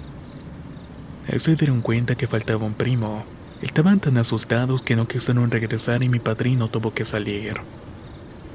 se 1.39 1.55
dieron 1.55 1.81
cuenta 1.81 2.13
que 2.13 2.27
faltaba 2.27 2.67
un 2.67 2.75
primo. 2.75 3.23
Estaban 3.63 3.99
tan 3.99 4.19
asustados 4.19 4.83
que 4.83 4.95
no 4.95 5.07
quisieron 5.07 5.49
regresar 5.49 6.03
y 6.03 6.07
mi 6.07 6.19
padrino 6.19 6.67
tuvo 6.67 6.93
que 6.93 7.05
salir. 7.05 7.55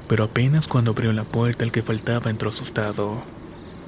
Pero 0.07 0.23
apenas 0.23 0.69
cuando 0.69 0.91
abrió 0.91 1.11
la 1.11 1.25
puerta 1.25 1.65
el 1.65 1.73
que 1.73 1.81
faltaba 1.81 2.31
entró 2.31 2.47
asustado. 2.47 3.21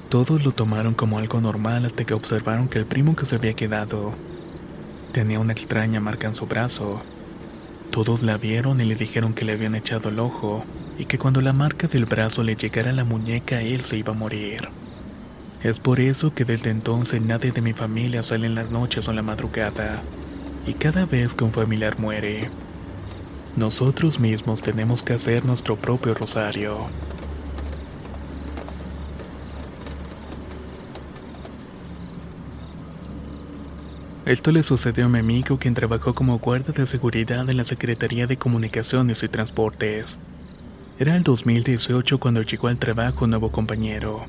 Todos 0.08 0.42
lo 0.42 0.52
tomaron 0.52 0.94
como 0.94 1.18
algo 1.18 1.38
normal 1.42 1.84
hasta 1.84 2.04
que 2.04 2.14
observaron 2.14 2.68
que 2.68 2.78
el 2.78 2.86
primo 2.86 3.14
que 3.14 3.26
se 3.26 3.36
había 3.36 3.52
quedado 3.52 4.14
tenía 5.12 5.38
una 5.38 5.52
extraña 5.52 6.00
marca 6.00 6.26
en 6.28 6.34
su 6.34 6.46
brazo. 6.46 7.02
Todos 7.90 8.22
la 8.22 8.38
vieron 8.38 8.80
y 8.80 8.86
le 8.86 8.94
dijeron 8.94 9.34
que 9.34 9.44
le 9.44 9.52
habían 9.52 9.74
echado 9.74 10.08
el 10.08 10.18
ojo 10.18 10.64
y 10.98 11.04
que 11.04 11.18
cuando 11.18 11.42
la 11.42 11.52
marca 11.52 11.88
del 11.88 12.06
brazo 12.06 12.42
le 12.42 12.56
llegara 12.56 12.88
a 12.88 12.94
la 12.94 13.04
muñeca 13.04 13.60
él 13.60 13.84
se 13.84 13.98
iba 13.98 14.14
a 14.14 14.16
morir. 14.16 14.70
Es 15.62 15.78
por 15.78 16.00
eso 16.00 16.32
que 16.32 16.46
desde 16.46 16.70
entonces 16.70 17.20
nadie 17.20 17.52
de 17.52 17.60
mi 17.60 17.74
familia 17.74 18.22
sale 18.22 18.46
en 18.46 18.54
las 18.54 18.70
noches 18.70 19.08
o 19.08 19.10
en 19.10 19.16
la 19.16 19.22
madrugada. 19.22 20.00
Y 20.66 20.72
cada 20.72 21.04
vez 21.04 21.34
que 21.34 21.44
un 21.44 21.52
familiar 21.52 21.98
muere, 21.98 22.48
nosotros 23.56 24.20
mismos 24.20 24.62
tenemos 24.62 25.02
que 25.02 25.12
hacer 25.12 25.44
nuestro 25.44 25.76
propio 25.76 26.14
rosario. 26.14 26.86
Esto 34.28 34.52
le 34.52 34.62
sucedió 34.62 35.06
a 35.06 35.08
mi 35.08 35.20
amigo 35.20 35.58
quien 35.58 35.72
trabajó 35.72 36.14
como 36.14 36.38
guardia 36.38 36.74
de 36.74 36.84
seguridad 36.84 37.48
en 37.48 37.56
la 37.56 37.64
Secretaría 37.64 38.26
de 38.26 38.36
Comunicaciones 38.36 39.22
y 39.22 39.28
Transportes. 39.28 40.18
Era 40.98 41.16
el 41.16 41.22
2018 41.22 42.20
cuando 42.20 42.42
llegó 42.42 42.68
al 42.68 42.76
trabajo 42.76 43.24
un 43.24 43.30
nuevo 43.30 43.50
compañero. 43.50 44.26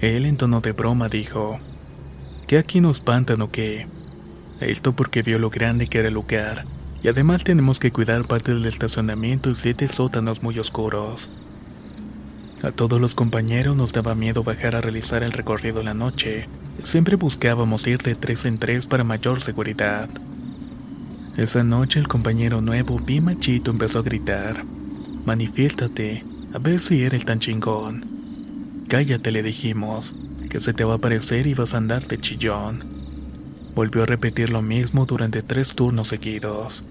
Él 0.00 0.24
en 0.24 0.38
tono 0.38 0.62
de 0.62 0.72
broma 0.72 1.10
dijo, 1.10 1.60
¿qué 2.46 2.56
aquí 2.56 2.80
nos 2.80 2.96
espantan 2.96 3.42
o 3.42 3.50
qué? 3.50 3.88
Esto 4.58 4.94
porque 4.94 5.20
vio 5.20 5.38
lo 5.38 5.50
grande 5.50 5.86
que 5.86 5.98
era 5.98 6.08
el 6.08 6.14
lugar, 6.14 6.64
y 7.02 7.08
además 7.08 7.44
tenemos 7.44 7.78
que 7.78 7.92
cuidar 7.92 8.26
parte 8.26 8.54
del 8.54 8.64
estacionamiento 8.64 9.50
y 9.50 9.56
siete 9.56 9.86
sótanos 9.88 10.42
muy 10.42 10.58
oscuros. 10.58 11.28
A 12.62 12.70
todos 12.70 12.98
los 12.98 13.14
compañeros 13.14 13.76
nos 13.76 13.92
daba 13.92 14.14
miedo 14.14 14.44
bajar 14.44 14.76
a 14.76 14.80
realizar 14.80 15.22
el 15.22 15.32
recorrido 15.32 15.82
la 15.82 15.92
noche, 15.92 16.48
Siempre 16.84 17.16
buscábamos 17.16 17.86
ir 17.86 17.98
de 17.98 18.14
tres 18.14 18.44
en 18.44 18.58
tres 18.58 18.86
para 18.86 19.04
mayor 19.04 19.40
seguridad. 19.40 20.08
Esa 21.36 21.62
noche 21.62 22.00
el 22.00 22.08
compañero 22.08 22.60
nuevo, 22.60 22.98
bien 22.98 23.24
machito, 23.24 23.70
empezó 23.70 24.00
a 24.00 24.02
gritar. 24.02 24.64
Manifiéstate, 25.24 26.24
a 26.52 26.58
ver 26.58 26.80
si 26.80 27.02
eres 27.02 27.24
tan 27.24 27.38
chingón. 27.38 28.04
Cállate, 28.88 29.30
le 29.30 29.42
dijimos, 29.42 30.14
que 30.48 30.60
se 30.60 30.72
te 30.72 30.84
va 30.84 30.94
a 30.94 30.96
aparecer 30.96 31.46
y 31.46 31.54
vas 31.54 31.74
a 31.74 31.78
andar 31.78 32.08
de 32.08 32.18
chillón. 32.18 32.84
Volvió 33.74 34.02
a 34.02 34.06
repetir 34.06 34.50
lo 34.50 34.62
mismo 34.62 35.06
durante 35.06 35.42
tres 35.42 35.74
turnos 35.74 36.08
seguidos. 36.08 36.84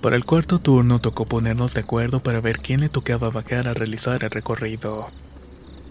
Para 0.00 0.14
el 0.14 0.24
cuarto 0.24 0.60
turno 0.60 1.00
tocó 1.00 1.26
ponernos 1.26 1.74
de 1.74 1.80
acuerdo 1.80 2.20
para 2.20 2.40
ver 2.40 2.60
quién 2.60 2.80
le 2.80 2.88
tocaba 2.88 3.30
bajar 3.30 3.66
a 3.66 3.74
realizar 3.74 4.22
el 4.22 4.30
recorrido. 4.30 5.08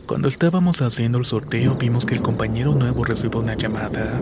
Cuando 0.07 0.29
estábamos 0.29 0.81
haciendo 0.81 1.17
el 1.17 1.25
sorteo 1.25 1.75
vimos 1.75 2.05
que 2.05 2.15
el 2.15 2.21
compañero 2.21 2.73
nuevo 2.73 3.03
recibió 3.03 3.41
una 3.41 3.57
llamada. 3.57 4.21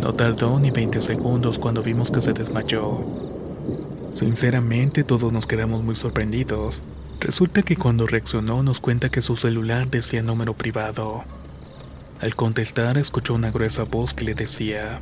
No 0.00 0.14
tardó 0.14 0.60
ni 0.60 0.70
20 0.70 1.02
segundos 1.02 1.58
cuando 1.58 1.82
vimos 1.82 2.12
que 2.12 2.20
se 2.20 2.32
desmayó. 2.32 3.04
Sinceramente 4.14 5.02
todos 5.02 5.32
nos 5.32 5.48
quedamos 5.48 5.82
muy 5.82 5.96
sorprendidos. 5.96 6.84
Resulta 7.18 7.62
que 7.62 7.74
cuando 7.74 8.06
reaccionó 8.06 8.62
nos 8.62 8.78
cuenta 8.78 9.08
que 9.08 9.20
su 9.20 9.36
celular 9.36 9.90
decía 9.90 10.22
número 10.22 10.54
privado. 10.54 11.24
Al 12.20 12.36
contestar 12.36 12.96
escuchó 12.96 13.34
una 13.34 13.50
gruesa 13.50 13.82
voz 13.82 14.14
que 14.14 14.24
le 14.24 14.36
decía, 14.36 15.00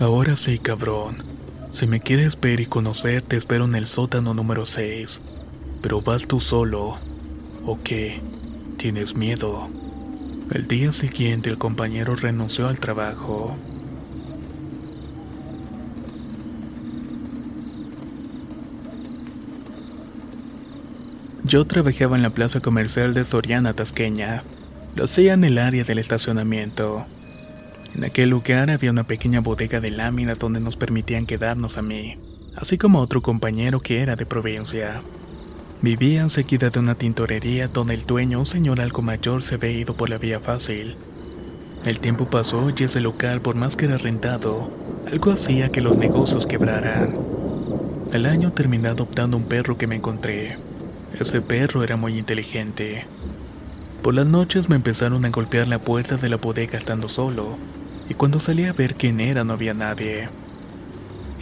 Ahora 0.00 0.34
sí, 0.34 0.58
cabrón. 0.58 1.18
Si 1.72 1.86
me 1.86 2.00
quieres 2.00 2.40
ver 2.40 2.58
y 2.60 2.66
conocer, 2.66 3.20
te 3.20 3.36
espero 3.36 3.66
en 3.66 3.74
el 3.74 3.86
sótano 3.86 4.32
número 4.32 4.64
6. 4.64 5.20
Pero 5.82 6.00
vas 6.00 6.26
tú 6.26 6.40
solo. 6.40 6.96
¿O 7.66 7.78
qué? 7.84 8.22
Tienes 8.74 9.16
miedo. 9.16 9.68
El 10.52 10.66
día 10.66 10.92
siguiente 10.92 11.50
el 11.50 11.58
compañero 11.58 12.16
renunció 12.16 12.68
al 12.68 12.78
trabajo. 12.78 13.56
Yo 21.44 21.66
trabajaba 21.66 22.16
en 22.16 22.22
la 22.22 22.30
plaza 22.30 22.60
comercial 22.60 23.14
de 23.14 23.24
Soriana 23.24 23.74
Tasqueña. 23.74 24.42
Lo 24.96 25.04
hacía 25.04 25.34
en 25.34 25.44
el 25.44 25.58
área 25.58 25.84
del 25.84 25.98
estacionamiento. 25.98 27.06
En 27.94 28.04
aquel 28.04 28.30
lugar 28.30 28.70
había 28.70 28.90
una 28.90 29.06
pequeña 29.06 29.40
bodega 29.40 29.80
de 29.80 29.90
láminas 29.90 30.38
donde 30.38 30.60
nos 30.60 30.76
permitían 30.76 31.26
quedarnos 31.26 31.76
a 31.76 31.82
mí, 31.82 32.18
así 32.56 32.76
como 32.76 32.98
a 32.98 33.02
otro 33.02 33.22
compañero 33.22 33.80
que 33.80 34.00
era 34.00 34.16
de 34.16 34.26
provincia. 34.26 35.00
Vivía 35.84 36.22
enseguida 36.22 36.70
de 36.70 36.78
una 36.78 36.94
tintorería 36.94 37.68
donde 37.68 37.92
el 37.92 38.06
dueño, 38.06 38.38
un 38.38 38.46
señor 38.46 38.80
algo 38.80 39.02
mayor, 39.02 39.42
se 39.42 39.56
había 39.56 39.70
ido 39.70 39.94
por 39.94 40.08
la 40.08 40.16
vía 40.16 40.40
fácil. 40.40 40.96
El 41.84 42.00
tiempo 42.00 42.24
pasó 42.24 42.72
y 42.74 42.84
ese 42.84 43.02
local, 43.02 43.42
por 43.42 43.54
más 43.54 43.76
que 43.76 43.84
era 43.84 43.98
rentado, 43.98 44.70
algo 45.12 45.30
hacía 45.30 45.70
que 45.70 45.82
los 45.82 45.98
negocios 45.98 46.46
quebraran. 46.46 47.14
Al 48.14 48.24
año 48.24 48.50
terminé 48.50 48.88
adoptando 48.88 49.36
un 49.36 49.42
perro 49.44 49.76
que 49.76 49.86
me 49.86 49.96
encontré. 49.96 50.56
Ese 51.20 51.42
perro 51.42 51.84
era 51.84 51.96
muy 51.96 52.16
inteligente. 52.16 53.04
Por 54.00 54.14
las 54.14 54.26
noches 54.26 54.70
me 54.70 54.76
empezaron 54.76 55.26
a 55.26 55.28
golpear 55.28 55.68
la 55.68 55.80
puerta 55.80 56.16
de 56.16 56.30
la 56.30 56.38
bodega 56.38 56.78
estando 56.78 57.10
solo, 57.10 57.58
y 58.08 58.14
cuando 58.14 58.40
salí 58.40 58.64
a 58.64 58.72
ver 58.72 58.94
quién 58.94 59.20
era 59.20 59.44
no 59.44 59.52
había 59.52 59.74
nadie. 59.74 60.30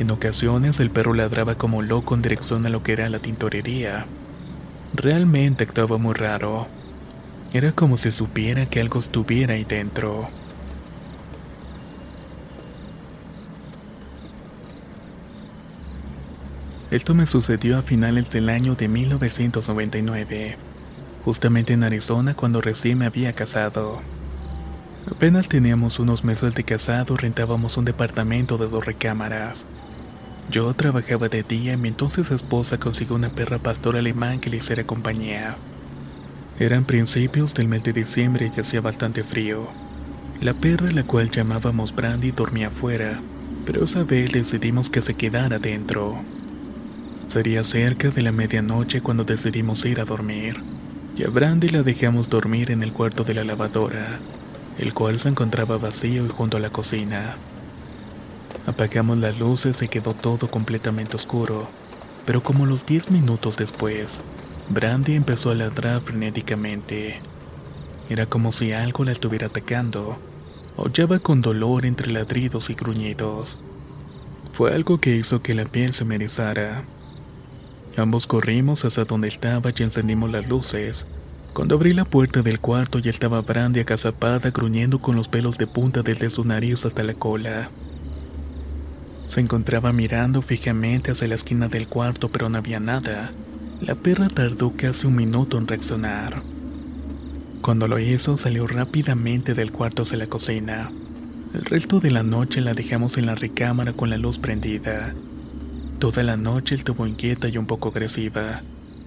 En 0.00 0.10
ocasiones 0.10 0.80
el 0.80 0.90
perro 0.90 1.14
ladraba 1.14 1.54
como 1.54 1.80
loco 1.80 2.16
en 2.16 2.22
dirección 2.22 2.66
a 2.66 2.70
lo 2.70 2.82
que 2.82 2.94
era 2.94 3.08
la 3.08 3.20
tintorería. 3.20 4.04
Realmente 4.94 5.64
actuaba 5.64 5.96
muy 5.96 6.14
raro. 6.14 6.66
Era 7.52 7.72
como 7.72 7.96
si 7.96 8.12
supiera 8.12 8.66
que 8.66 8.80
algo 8.80 8.98
estuviera 8.98 9.54
ahí 9.54 9.64
dentro. 9.64 10.28
Esto 16.90 17.14
me 17.14 17.26
sucedió 17.26 17.78
a 17.78 17.82
finales 17.82 18.28
del 18.30 18.50
año 18.50 18.74
de 18.74 18.86
1999, 18.86 20.56
justamente 21.24 21.72
en 21.72 21.84
Arizona 21.84 22.34
cuando 22.34 22.60
recién 22.60 22.98
me 22.98 23.06
había 23.06 23.32
casado. 23.32 24.02
Apenas 25.10 25.48
teníamos 25.48 25.98
unos 25.98 26.22
meses 26.22 26.54
de 26.54 26.64
casado, 26.64 27.16
rentábamos 27.16 27.78
un 27.78 27.86
departamento 27.86 28.58
de 28.58 28.68
dos 28.68 28.84
recámaras. 28.84 29.64
Yo 30.50 30.72
trabajaba 30.74 31.28
de 31.28 31.42
día 31.42 31.74
y 31.74 31.76
mi 31.76 31.88
entonces 31.88 32.30
esposa 32.30 32.78
consiguió 32.78 33.16
una 33.16 33.30
perra 33.30 33.58
pastor 33.58 33.96
alemán 33.96 34.40
que 34.40 34.50
le 34.50 34.58
hiciera 34.58 34.84
compañía. 34.84 35.56
Eran 36.58 36.84
principios 36.84 37.54
del 37.54 37.68
mes 37.68 37.82
de 37.84 37.92
diciembre 37.92 38.50
y 38.54 38.60
hacía 38.60 38.80
bastante 38.80 39.24
frío. 39.24 39.68
La 40.40 40.54
perra, 40.54 40.90
la 40.90 41.04
cual 41.04 41.30
llamábamos 41.30 41.94
Brandy, 41.94 42.32
dormía 42.32 42.66
afuera, 42.66 43.20
pero 43.64 43.84
esa 43.84 44.04
vez 44.04 44.32
decidimos 44.32 44.90
que 44.90 45.00
se 45.00 45.14
quedara 45.14 45.58
dentro. 45.58 46.20
Sería 47.28 47.64
cerca 47.64 48.10
de 48.10 48.22
la 48.22 48.32
medianoche 48.32 49.00
cuando 49.00 49.24
decidimos 49.24 49.84
ir 49.84 50.00
a 50.00 50.04
dormir, 50.04 50.56
y 51.16 51.24
a 51.24 51.28
Brandy 51.28 51.68
la 51.68 51.82
dejamos 51.82 52.28
dormir 52.28 52.70
en 52.70 52.82
el 52.82 52.92
cuarto 52.92 53.24
de 53.24 53.34
la 53.34 53.44
lavadora, 53.44 54.18
el 54.78 54.92
cual 54.92 55.18
se 55.20 55.28
encontraba 55.28 55.78
vacío 55.78 56.26
y 56.26 56.28
junto 56.28 56.56
a 56.56 56.60
la 56.60 56.70
cocina. 56.70 57.36
Apagamos 58.66 59.18
las 59.18 59.38
luces 59.38 59.82
y 59.82 59.88
quedó 59.88 60.14
todo 60.14 60.48
completamente 60.48 61.16
oscuro, 61.16 61.68
pero 62.24 62.42
como 62.42 62.64
los 62.64 62.86
10 62.86 63.10
minutos 63.10 63.56
después, 63.56 64.20
Brandy 64.68 65.14
empezó 65.14 65.50
a 65.50 65.54
ladrar 65.56 66.00
frenéticamente. 66.02 67.20
Era 68.08 68.26
como 68.26 68.52
si 68.52 68.72
algo 68.72 69.04
la 69.04 69.12
estuviera 69.12 69.48
atacando. 69.48 70.16
Aullaba 70.76 71.18
con 71.18 71.42
dolor 71.42 71.84
entre 71.84 72.12
ladridos 72.12 72.70
y 72.70 72.74
gruñidos. 72.74 73.58
Fue 74.52 74.72
algo 74.72 74.98
que 74.98 75.16
hizo 75.16 75.42
que 75.42 75.54
la 75.54 75.64
piel 75.64 75.92
se 75.92 76.04
me. 76.04 76.18
Ambos 77.96 78.26
corrimos 78.26 78.84
hasta 78.84 79.04
donde 79.04 79.28
estaba 79.28 79.70
y 79.76 79.82
encendimos 79.82 80.30
las 80.30 80.48
luces. 80.48 81.06
Cuando 81.52 81.74
abrí 81.74 81.92
la 81.92 82.04
puerta 82.04 82.42
del 82.42 82.60
cuarto 82.60 82.98
ya 82.98 83.10
estaba 83.10 83.42
Brandy 83.42 83.80
agazapada 83.80 84.50
gruñendo 84.50 85.00
con 85.00 85.16
los 85.16 85.28
pelos 85.28 85.58
de 85.58 85.66
punta 85.66 86.02
desde 86.02 86.30
su 86.30 86.44
nariz 86.44 86.86
hasta 86.86 87.02
la 87.02 87.14
cola. 87.14 87.70
Se 89.32 89.40
encontraba 89.40 89.94
mirando 89.94 90.42
fijamente 90.42 91.10
hacia 91.10 91.26
la 91.26 91.36
esquina 91.36 91.68
del 91.68 91.88
cuarto 91.88 92.28
pero 92.28 92.50
no 92.50 92.58
había 92.58 92.80
nada. 92.80 93.32
La 93.80 93.94
perra 93.94 94.28
tardó 94.28 94.74
casi 94.76 95.06
un 95.06 95.16
minuto 95.16 95.56
en 95.56 95.66
reaccionar. 95.66 96.42
Cuando 97.62 97.88
lo 97.88 97.98
hizo 97.98 98.36
salió 98.36 98.66
rápidamente 98.66 99.54
del 99.54 99.72
cuarto 99.72 100.02
hacia 100.02 100.18
la 100.18 100.26
cocina. 100.26 100.90
El 101.54 101.64
resto 101.64 101.98
de 101.98 102.10
la 102.10 102.22
noche 102.22 102.60
la 102.60 102.74
dejamos 102.74 103.16
en 103.16 103.24
la 103.24 103.34
recámara 103.34 103.94
con 103.94 104.10
la 104.10 104.18
luz 104.18 104.38
prendida. 104.38 105.14
Toda 105.98 106.22
la 106.24 106.36
noche 106.36 106.74
estuvo 106.74 107.06
inquieta 107.06 107.48
y 107.48 107.56
un 107.56 107.64
poco 107.64 107.88
agresiva. 107.88 108.60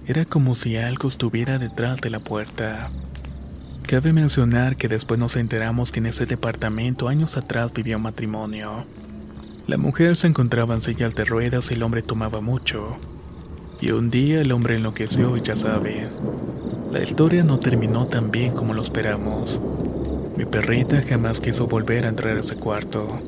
Era 0.08 0.24
como 0.24 0.56
si 0.56 0.74
algo 0.76 1.06
estuviera 1.06 1.60
detrás 1.60 2.00
de 2.00 2.10
la 2.10 2.18
puerta. 2.18 2.90
Cabe 3.86 4.12
mencionar 4.12 4.74
que 4.74 4.88
después 4.88 5.20
nos 5.20 5.36
enteramos 5.36 5.92
que 5.92 6.00
en 6.00 6.06
ese 6.06 6.26
departamento 6.26 7.06
años 7.06 7.36
atrás 7.36 7.72
vivía 7.72 7.96
un 7.96 8.02
matrimonio. 8.02 8.86
La 9.66 9.78
mujer 9.78 10.14
se 10.14 10.28
encontraba 10.28 10.76
en 10.76 10.80
sillas 10.80 11.16
de 11.16 11.24
ruedas 11.24 11.72
y 11.72 11.74
el 11.74 11.82
hombre 11.82 12.00
tomaba 12.00 12.40
mucho. 12.40 12.98
Y 13.80 13.90
un 13.90 14.10
día 14.10 14.40
el 14.40 14.52
hombre 14.52 14.76
enloqueció 14.76 15.36
y 15.36 15.42
ya 15.42 15.56
saben. 15.56 16.10
La 16.92 17.02
historia 17.02 17.42
no 17.42 17.58
terminó 17.58 18.06
tan 18.06 18.30
bien 18.30 18.52
como 18.52 18.74
lo 18.74 18.82
esperamos. 18.82 19.60
Mi 20.36 20.44
perrita 20.44 21.02
jamás 21.02 21.40
quiso 21.40 21.66
volver 21.66 22.04
a 22.04 22.10
entrar 22.10 22.36
a 22.36 22.40
ese 22.40 22.54
cuarto. 22.54 23.20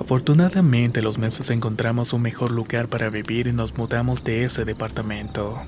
Afortunadamente 0.00 1.00
los 1.00 1.16
meses 1.16 1.48
encontramos 1.50 2.12
un 2.12 2.22
mejor 2.22 2.50
lugar 2.50 2.88
para 2.88 3.08
vivir 3.08 3.46
y 3.46 3.52
nos 3.52 3.78
mudamos 3.78 4.24
de 4.24 4.42
ese 4.42 4.64
departamento. 4.64 5.58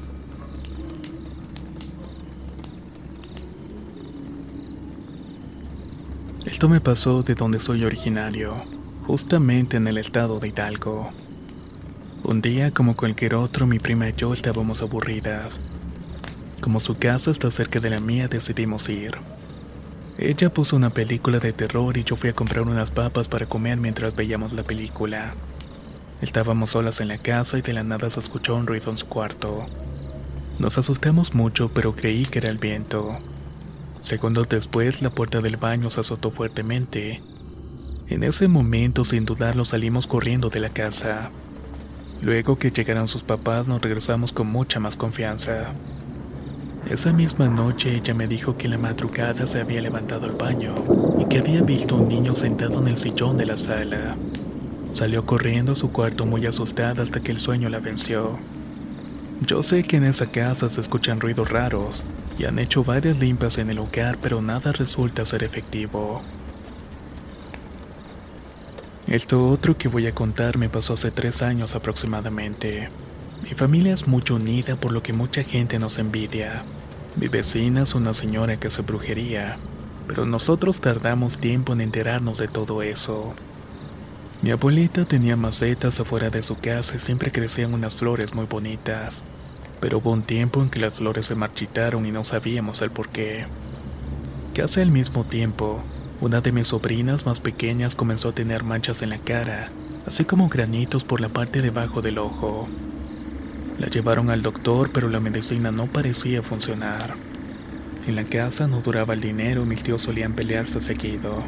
Esto 6.45 6.69
me 6.69 6.81
pasó 6.81 7.23
de 7.23 7.37
donde 7.37 7.61
soy 7.61 7.85
originario, 7.85 8.65
justamente 9.11 9.77
en 9.77 9.89
el 9.89 9.99
estado 9.99 10.39
de 10.39 10.47
Hidalgo. 10.47 11.11
Un 12.23 12.41
día, 12.41 12.71
como 12.71 12.95
cualquier 12.95 13.35
otro, 13.35 13.67
mi 13.67 13.81
prima 13.81 14.09
y 14.09 14.13
yo 14.13 14.33
estábamos 14.33 14.83
aburridas. 14.83 15.61
Como 16.61 16.79
su 16.79 16.97
casa 16.97 17.33
está 17.33 17.51
cerca 17.51 17.81
de 17.81 17.91
la 17.91 17.99
mía, 17.99 18.29
decidimos 18.29 18.89
ir. 18.89 19.17
Ella 20.17 20.55
puso 20.55 20.77
una 20.77 20.91
película 20.91 21.41
de 21.41 21.53
terror 21.53 21.97
y 21.97 22.05
yo 22.05 22.15
fui 22.15 22.31
a 22.31 22.35
comprar 22.35 22.63
unas 22.63 22.93
papas 22.93 23.27
para 23.27 23.47
comer 23.47 23.79
mientras 23.79 24.15
veíamos 24.15 24.53
la 24.53 24.63
película. 24.63 25.35
Estábamos 26.23 26.71
solas 26.71 27.01
en 27.01 27.09
la 27.09 27.19
casa 27.19 27.59
y 27.59 27.63
de 27.63 27.73
la 27.73 27.83
nada 27.83 28.11
se 28.11 28.21
escuchó 28.21 28.55
un 28.55 28.69
ruido 28.69 28.93
en 28.93 28.99
su 28.99 29.07
cuarto. 29.07 29.67
Nos 30.61 30.79
asustamos 30.79 31.35
mucho, 31.35 31.69
pero 31.75 31.97
creí 31.97 32.27
que 32.27 32.39
era 32.39 32.49
el 32.49 32.59
viento. 32.59 33.19
Segundos 34.03 34.49
después, 34.49 35.03
la 35.03 35.11
puerta 35.11 35.41
del 35.41 35.57
baño 35.57 35.91
se 35.91 35.99
azotó 35.99 36.31
fuertemente. 36.31 37.21
En 38.11 38.25
ese 38.25 38.49
momento, 38.49 39.05
sin 39.05 39.25
dudarlo, 39.25 39.65
salimos 39.65 40.09
corriendo 40.09 40.51
de 40.51 40.59
la 40.59 40.71
casa. 40.71 41.31
Luego 42.21 42.59
que 42.59 42.73
llegaron 42.73 43.07
sus 43.07 43.23
papás, 43.23 43.69
nos 43.69 43.81
regresamos 43.81 44.33
con 44.33 44.49
mucha 44.49 44.81
más 44.81 44.97
confianza. 44.97 45.73
Esa 46.91 47.13
misma 47.13 47.47
noche 47.47 47.93
ella 47.93 48.13
me 48.13 48.27
dijo 48.27 48.57
que 48.57 48.67
la 48.67 48.79
madrugada 48.79 49.47
se 49.47 49.61
había 49.61 49.81
levantado 49.81 50.27
al 50.27 50.33
baño 50.33 50.75
y 51.21 51.27
que 51.27 51.39
había 51.39 51.63
visto 51.63 51.95
un 51.95 52.09
niño 52.09 52.35
sentado 52.35 52.81
en 52.81 52.89
el 52.89 52.99
sillón 52.99 53.39
de 53.39 53.47
la 53.47 53.57
sala. 53.57 54.17
Salió 54.93 55.25
corriendo 55.25 55.73
a 55.73 55.77
su 55.77 55.93
cuarto 55.93 56.27
muy 56.27 56.45
asustada 56.47 57.05
hasta 57.05 57.21
que 57.21 57.31
el 57.31 57.39
sueño 57.39 57.69
la 57.69 57.79
venció. 57.79 58.41
Yo 59.47 59.63
sé 59.63 59.85
que 59.85 59.99
en 59.99 60.05
esa 60.05 60.27
casa 60.27 60.69
se 60.69 60.81
escuchan 60.81 61.21
ruidos 61.21 61.49
raros 61.49 62.05
y 62.41 62.45
han 62.45 62.59
hecho 62.59 62.83
varias 62.83 63.21
limpias 63.21 63.59
en 63.59 63.71
el 63.71 63.77
lugar, 63.77 64.19
pero 64.21 64.43
nada 64.43 64.73
resulta 64.73 65.25
ser 65.25 65.45
efectivo. 65.45 66.23
Esto 69.11 69.49
otro 69.49 69.77
que 69.77 69.89
voy 69.89 70.07
a 70.07 70.15
contar 70.15 70.57
me 70.57 70.69
pasó 70.69 70.93
hace 70.93 71.11
tres 71.11 71.43
años 71.43 71.75
aproximadamente. 71.75 72.91
Mi 73.43 73.51
familia 73.51 73.93
es 73.93 74.07
muy 74.07 74.23
unida 74.31 74.77
por 74.77 74.93
lo 74.93 75.03
que 75.03 75.13
mucha 75.13 75.43
gente 75.43 75.81
nos 75.81 75.99
envidia. 75.99 76.63
Mi 77.17 77.27
vecina 77.27 77.83
es 77.83 77.97
una 77.97 78.15
señora 78.15 78.57
que 78.57 78.69
hace 78.69 78.83
brujería, 78.83 79.59
pero 80.07 80.27
nosotros 80.27 80.81
tardamos 80.81 81.39
tiempo 81.39 81.73
en 81.73 81.81
enterarnos 81.81 82.39
de 82.39 82.47
todo 82.47 82.83
eso. 82.83 83.35
Mi 84.43 84.53
abuelita 84.53 85.05
tenía 85.05 85.37
macetas 85.37 85.99
afuera 85.99 86.31
de 86.31 86.45
su 86.45 86.57
casa 86.61 86.95
y 86.95 87.01
siempre 87.01 87.33
crecían 87.33 87.75
unas 87.75 87.97
flores 87.97 88.33
muy 88.33 88.47
bonitas, 88.47 89.25
pero 89.81 89.99
hubo 89.99 90.13
un 90.13 90.23
tiempo 90.23 90.63
en 90.63 90.71
que 90.71 90.79
las 90.79 90.95
flores 90.95 91.27
se 91.27 91.35
marchitaron 91.35 92.07
y 92.07 92.13
no 92.13 92.23
sabíamos 92.23 92.81
el 92.81 92.93
por 92.93 93.09
qué. 93.09 93.47
Casi 94.55 94.81
al 94.81 94.93
mismo 94.93 95.25
tiempo, 95.25 95.83
una 96.21 96.43
de 96.43 96.53
mis 96.53 96.69
sobrinas 96.69 97.25
más 97.25 97.41
pequeñas 97.41 97.95
comenzó 97.95 98.29
a 98.29 98.33
tener 98.33 98.63
manchas 98.63 99.01
en 99.01 99.09
la 99.09 99.19
cara, 99.19 99.71
así 100.07 100.25
como 100.25 100.51
granitos 100.51 101.03
por 101.03 101.23
la 101.23 101.31
parte 101.31 101.63
debajo 101.63 102.03
del 102.03 102.19
ojo. 102.19 102.69
La 103.79 103.89
llevaron 103.89 104.29
al 104.29 104.43
doctor, 104.43 104.91
pero 104.93 105.09
la 105.09 105.19
medicina 105.19 105.71
no 105.71 105.87
parecía 105.87 106.43
funcionar. 106.43 107.15
En 108.07 108.17
la 108.17 108.25
casa 108.25 108.67
no 108.67 108.83
duraba 108.83 109.15
el 109.15 109.23
dinero 109.23 109.63
y 109.63 109.67
mis 109.67 109.83
tíos 109.83 110.03
solían 110.03 110.35
pelearse 110.35 110.83
seguido. 110.83 111.43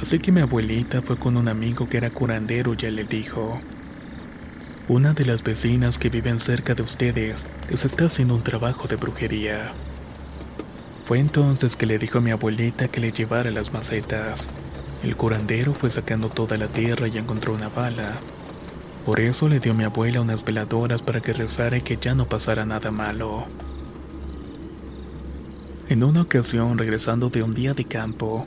Así 0.00 0.18
que 0.18 0.32
mi 0.32 0.40
abuelita 0.40 1.02
fue 1.02 1.16
con 1.16 1.36
un 1.36 1.48
amigo 1.48 1.86
que 1.86 1.98
era 1.98 2.08
curandero 2.08 2.74
y 2.78 2.86
él 2.86 2.96
le 2.96 3.04
dijo, 3.04 3.60
una 4.88 5.12
de 5.12 5.26
las 5.26 5.42
vecinas 5.42 5.98
que 5.98 6.08
viven 6.08 6.40
cerca 6.40 6.74
de 6.74 6.82
ustedes 6.82 7.46
les 7.68 7.84
está 7.84 8.06
haciendo 8.06 8.34
un 8.36 8.42
trabajo 8.42 8.88
de 8.88 8.96
brujería. 8.96 9.70
Fue 11.08 11.18
entonces 11.20 11.74
que 11.74 11.86
le 11.86 11.98
dijo 11.98 12.18
a 12.18 12.20
mi 12.20 12.32
abuelita 12.32 12.88
que 12.88 13.00
le 13.00 13.12
llevara 13.12 13.50
las 13.50 13.72
macetas. 13.72 14.50
El 15.02 15.16
curandero 15.16 15.72
fue 15.72 15.90
sacando 15.90 16.28
toda 16.28 16.58
la 16.58 16.66
tierra 16.66 17.08
y 17.08 17.16
encontró 17.16 17.54
una 17.54 17.70
bala. 17.70 18.12
Por 19.06 19.18
eso 19.18 19.48
le 19.48 19.58
dio 19.58 19.72
a 19.72 19.74
mi 19.74 19.84
abuela 19.84 20.20
unas 20.20 20.44
veladoras 20.44 21.00
para 21.00 21.22
que 21.22 21.32
rezara 21.32 21.78
y 21.78 21.80
que 21.80 21.96
ya 21.96 22.14
no 22.14 22.26
pasara 22.26 22.66
nada 22.66 22.90
malo. 22.90 23.46
En 25.88 26.04
una 26.04 26.20
ocasión, 26.20 26.76
regresando 26.76 27.30
de 27.30 27.42
un 27.42 27.52
día 27.52 27.72
de 27.72 27.86
campo, 27.86 28.46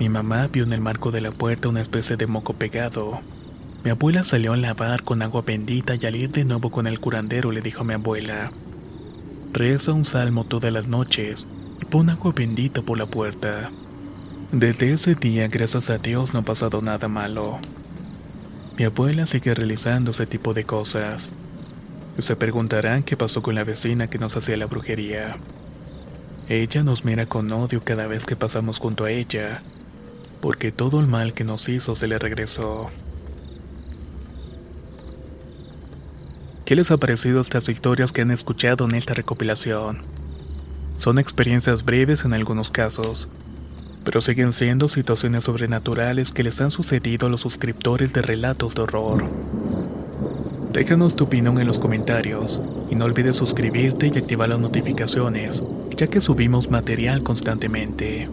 mi 0.00 0.08
mamá 0.08 0.48
vio 0.48 0.64
en 0.64 0.72
el 0.72 0.80
marco 0.80 1.12
de 1.12 1.20
la 1.20 1.30
puerta 1.30 1.68
una 1.68 1.82
especie 1.82 2.16
de 2.16 2.26
moco 2.26 2.52
pegado. 2.52 3.20
Mi 3.84 3.90
abuela 3.90 4.24
salió 4.24 4.54
a 4.54 4.56
lavar 4.56 5.04
con 5.04 5.22
agua 5.22 5.42
bendita 5.42 5.94
y 5.94 6.04
al 6.04 6.16
ir 6.16 6.32
de 6.32 6.44
nuevo 6.44 6.72
con 6.72 6.88
el 6.88 6.98
curandero 6.98 7.52
le 7.52 7.60
dijo 7.60 7.82
a 7.82 7.84
mi 7.84 7.94
abuela, 7.94 8.50
reza 9.52 9.92
un 9.92 10.04
salmo 10.04 10.42
todas 10.42 10.72
las 10.72 10.88
noches 10.88 11.46
pon 11.90 12.08
agua 12.08 12.32
bendita 12.32 12.82
por 12.82 12.96
la 12.96 13.06
puerta. 13.06 13.70
Desde 14.52 14.92
ese 14.92 15.16
día, 15.16 15.48
gracias 15.48 15.90
a 15.90 15.98
Dios, 15.98 16.32
no 16.32 16.40
ha 16.40 16.42
pasado 16.42 16.80
nada 16.82 17.08
malo. 17.08 17.58
Mi 18.78 18.84
abuela 18.84 19.26
sigue 19.26 19.52
realizando 19.54 20.12
ese 20.12 20.24
tipo 20.26 20.54
de 20.54 20.62
cosas. 20.62 21.32
Se 22.18 22.36
preguntarán 22.36 23.02
qué 23.02 23.16
pasó 23.16 23.42
con 23.42 23.56
la 23.56 23.64
vecina 23.64 24.08
que 24.08 24.18
nos 24.18 24.36
hacía 24.36 24.56
la 24.56 24.66
brujería. 24.66 25.36
Ella 26.48 26.84
nos 26.84 27.04
mira 27.04 27.26
con 27.26 27.50
odio 27.50 27.82
cada 27.82 28.06
vez 28.06 28.24
que 28.24 28.36
pasamos 28.36 28.78
junto 28.78 29.04
a 29.04 29.10
ella, 29.10 29.62
porque 30.40 30.70
todo 30.70 31.00
el 31.00 31.08
mal 31.08 31.34
que 31.34 31.42
nos 31.42 31.68
hizo 31.68 31.96
se 31.96 32.06
le 32.06 32.20
regresó. 32.20 32.90
¿Qué 36.64 36.76
les 36.76 36.92
ha 36.92 36.98
parecido 36.98 37.40
estas 37.40 37.68
historias 37.68 38.12
que 38.12 38.22
han 38.22 38.30
escuchado 38.30 38.84
en 38.84 38.94
esta 38.94 39.14
recopilación? 39.14 40.19
Son 41.00 41.18
experiencias 41.18 41.82
breves 41.82 42.26
en 42.26 42.34
algunos 42.34 42.70
casos, 42.70 43.30
pero 44.04 44.20
siguen 44.20 44.52
siendo 44.52 44.86
situaciones 44.90 45.44
sobrenaturales 45.44 46.30
que 46.30 46.44
les 46.44 46.60
han 46.60 46.70
sucedido 46.70 47.26
a 47.26 47.30
los 47.30 47.40
suscriptores 47.40 48.12
de 48.12 48.20
relatos 48.20 48.74
de 48.74 48.82
horror. 48.82 49.24
Déjanos 50.74 51.16
tu 51.16 51.24
opinión 51.24 51.58
en 51.58 51.66
los 51.66 51.78
comentarios 51.78 52.60
y 52.90 52.96
no 52.96 53.06
olvides 53.06 53.38
suscribirte 53.38 54.12
y 54.14 54.18
activar 54.18 54.50
las 54.50 54.60
notificaciones, 54.60 55.64
ya 55.96 56.06
que 56.08 56.20
subimos 56.20 56.70
material 56.70 57.22
constantemente. 57.22 58.28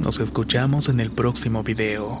Nos 0.00 0.18
escuchamos 0.18 0.88
en 0.88 0.98
el 0.98 1.12
próximo 1.12 1.62
video. 1.62 2.20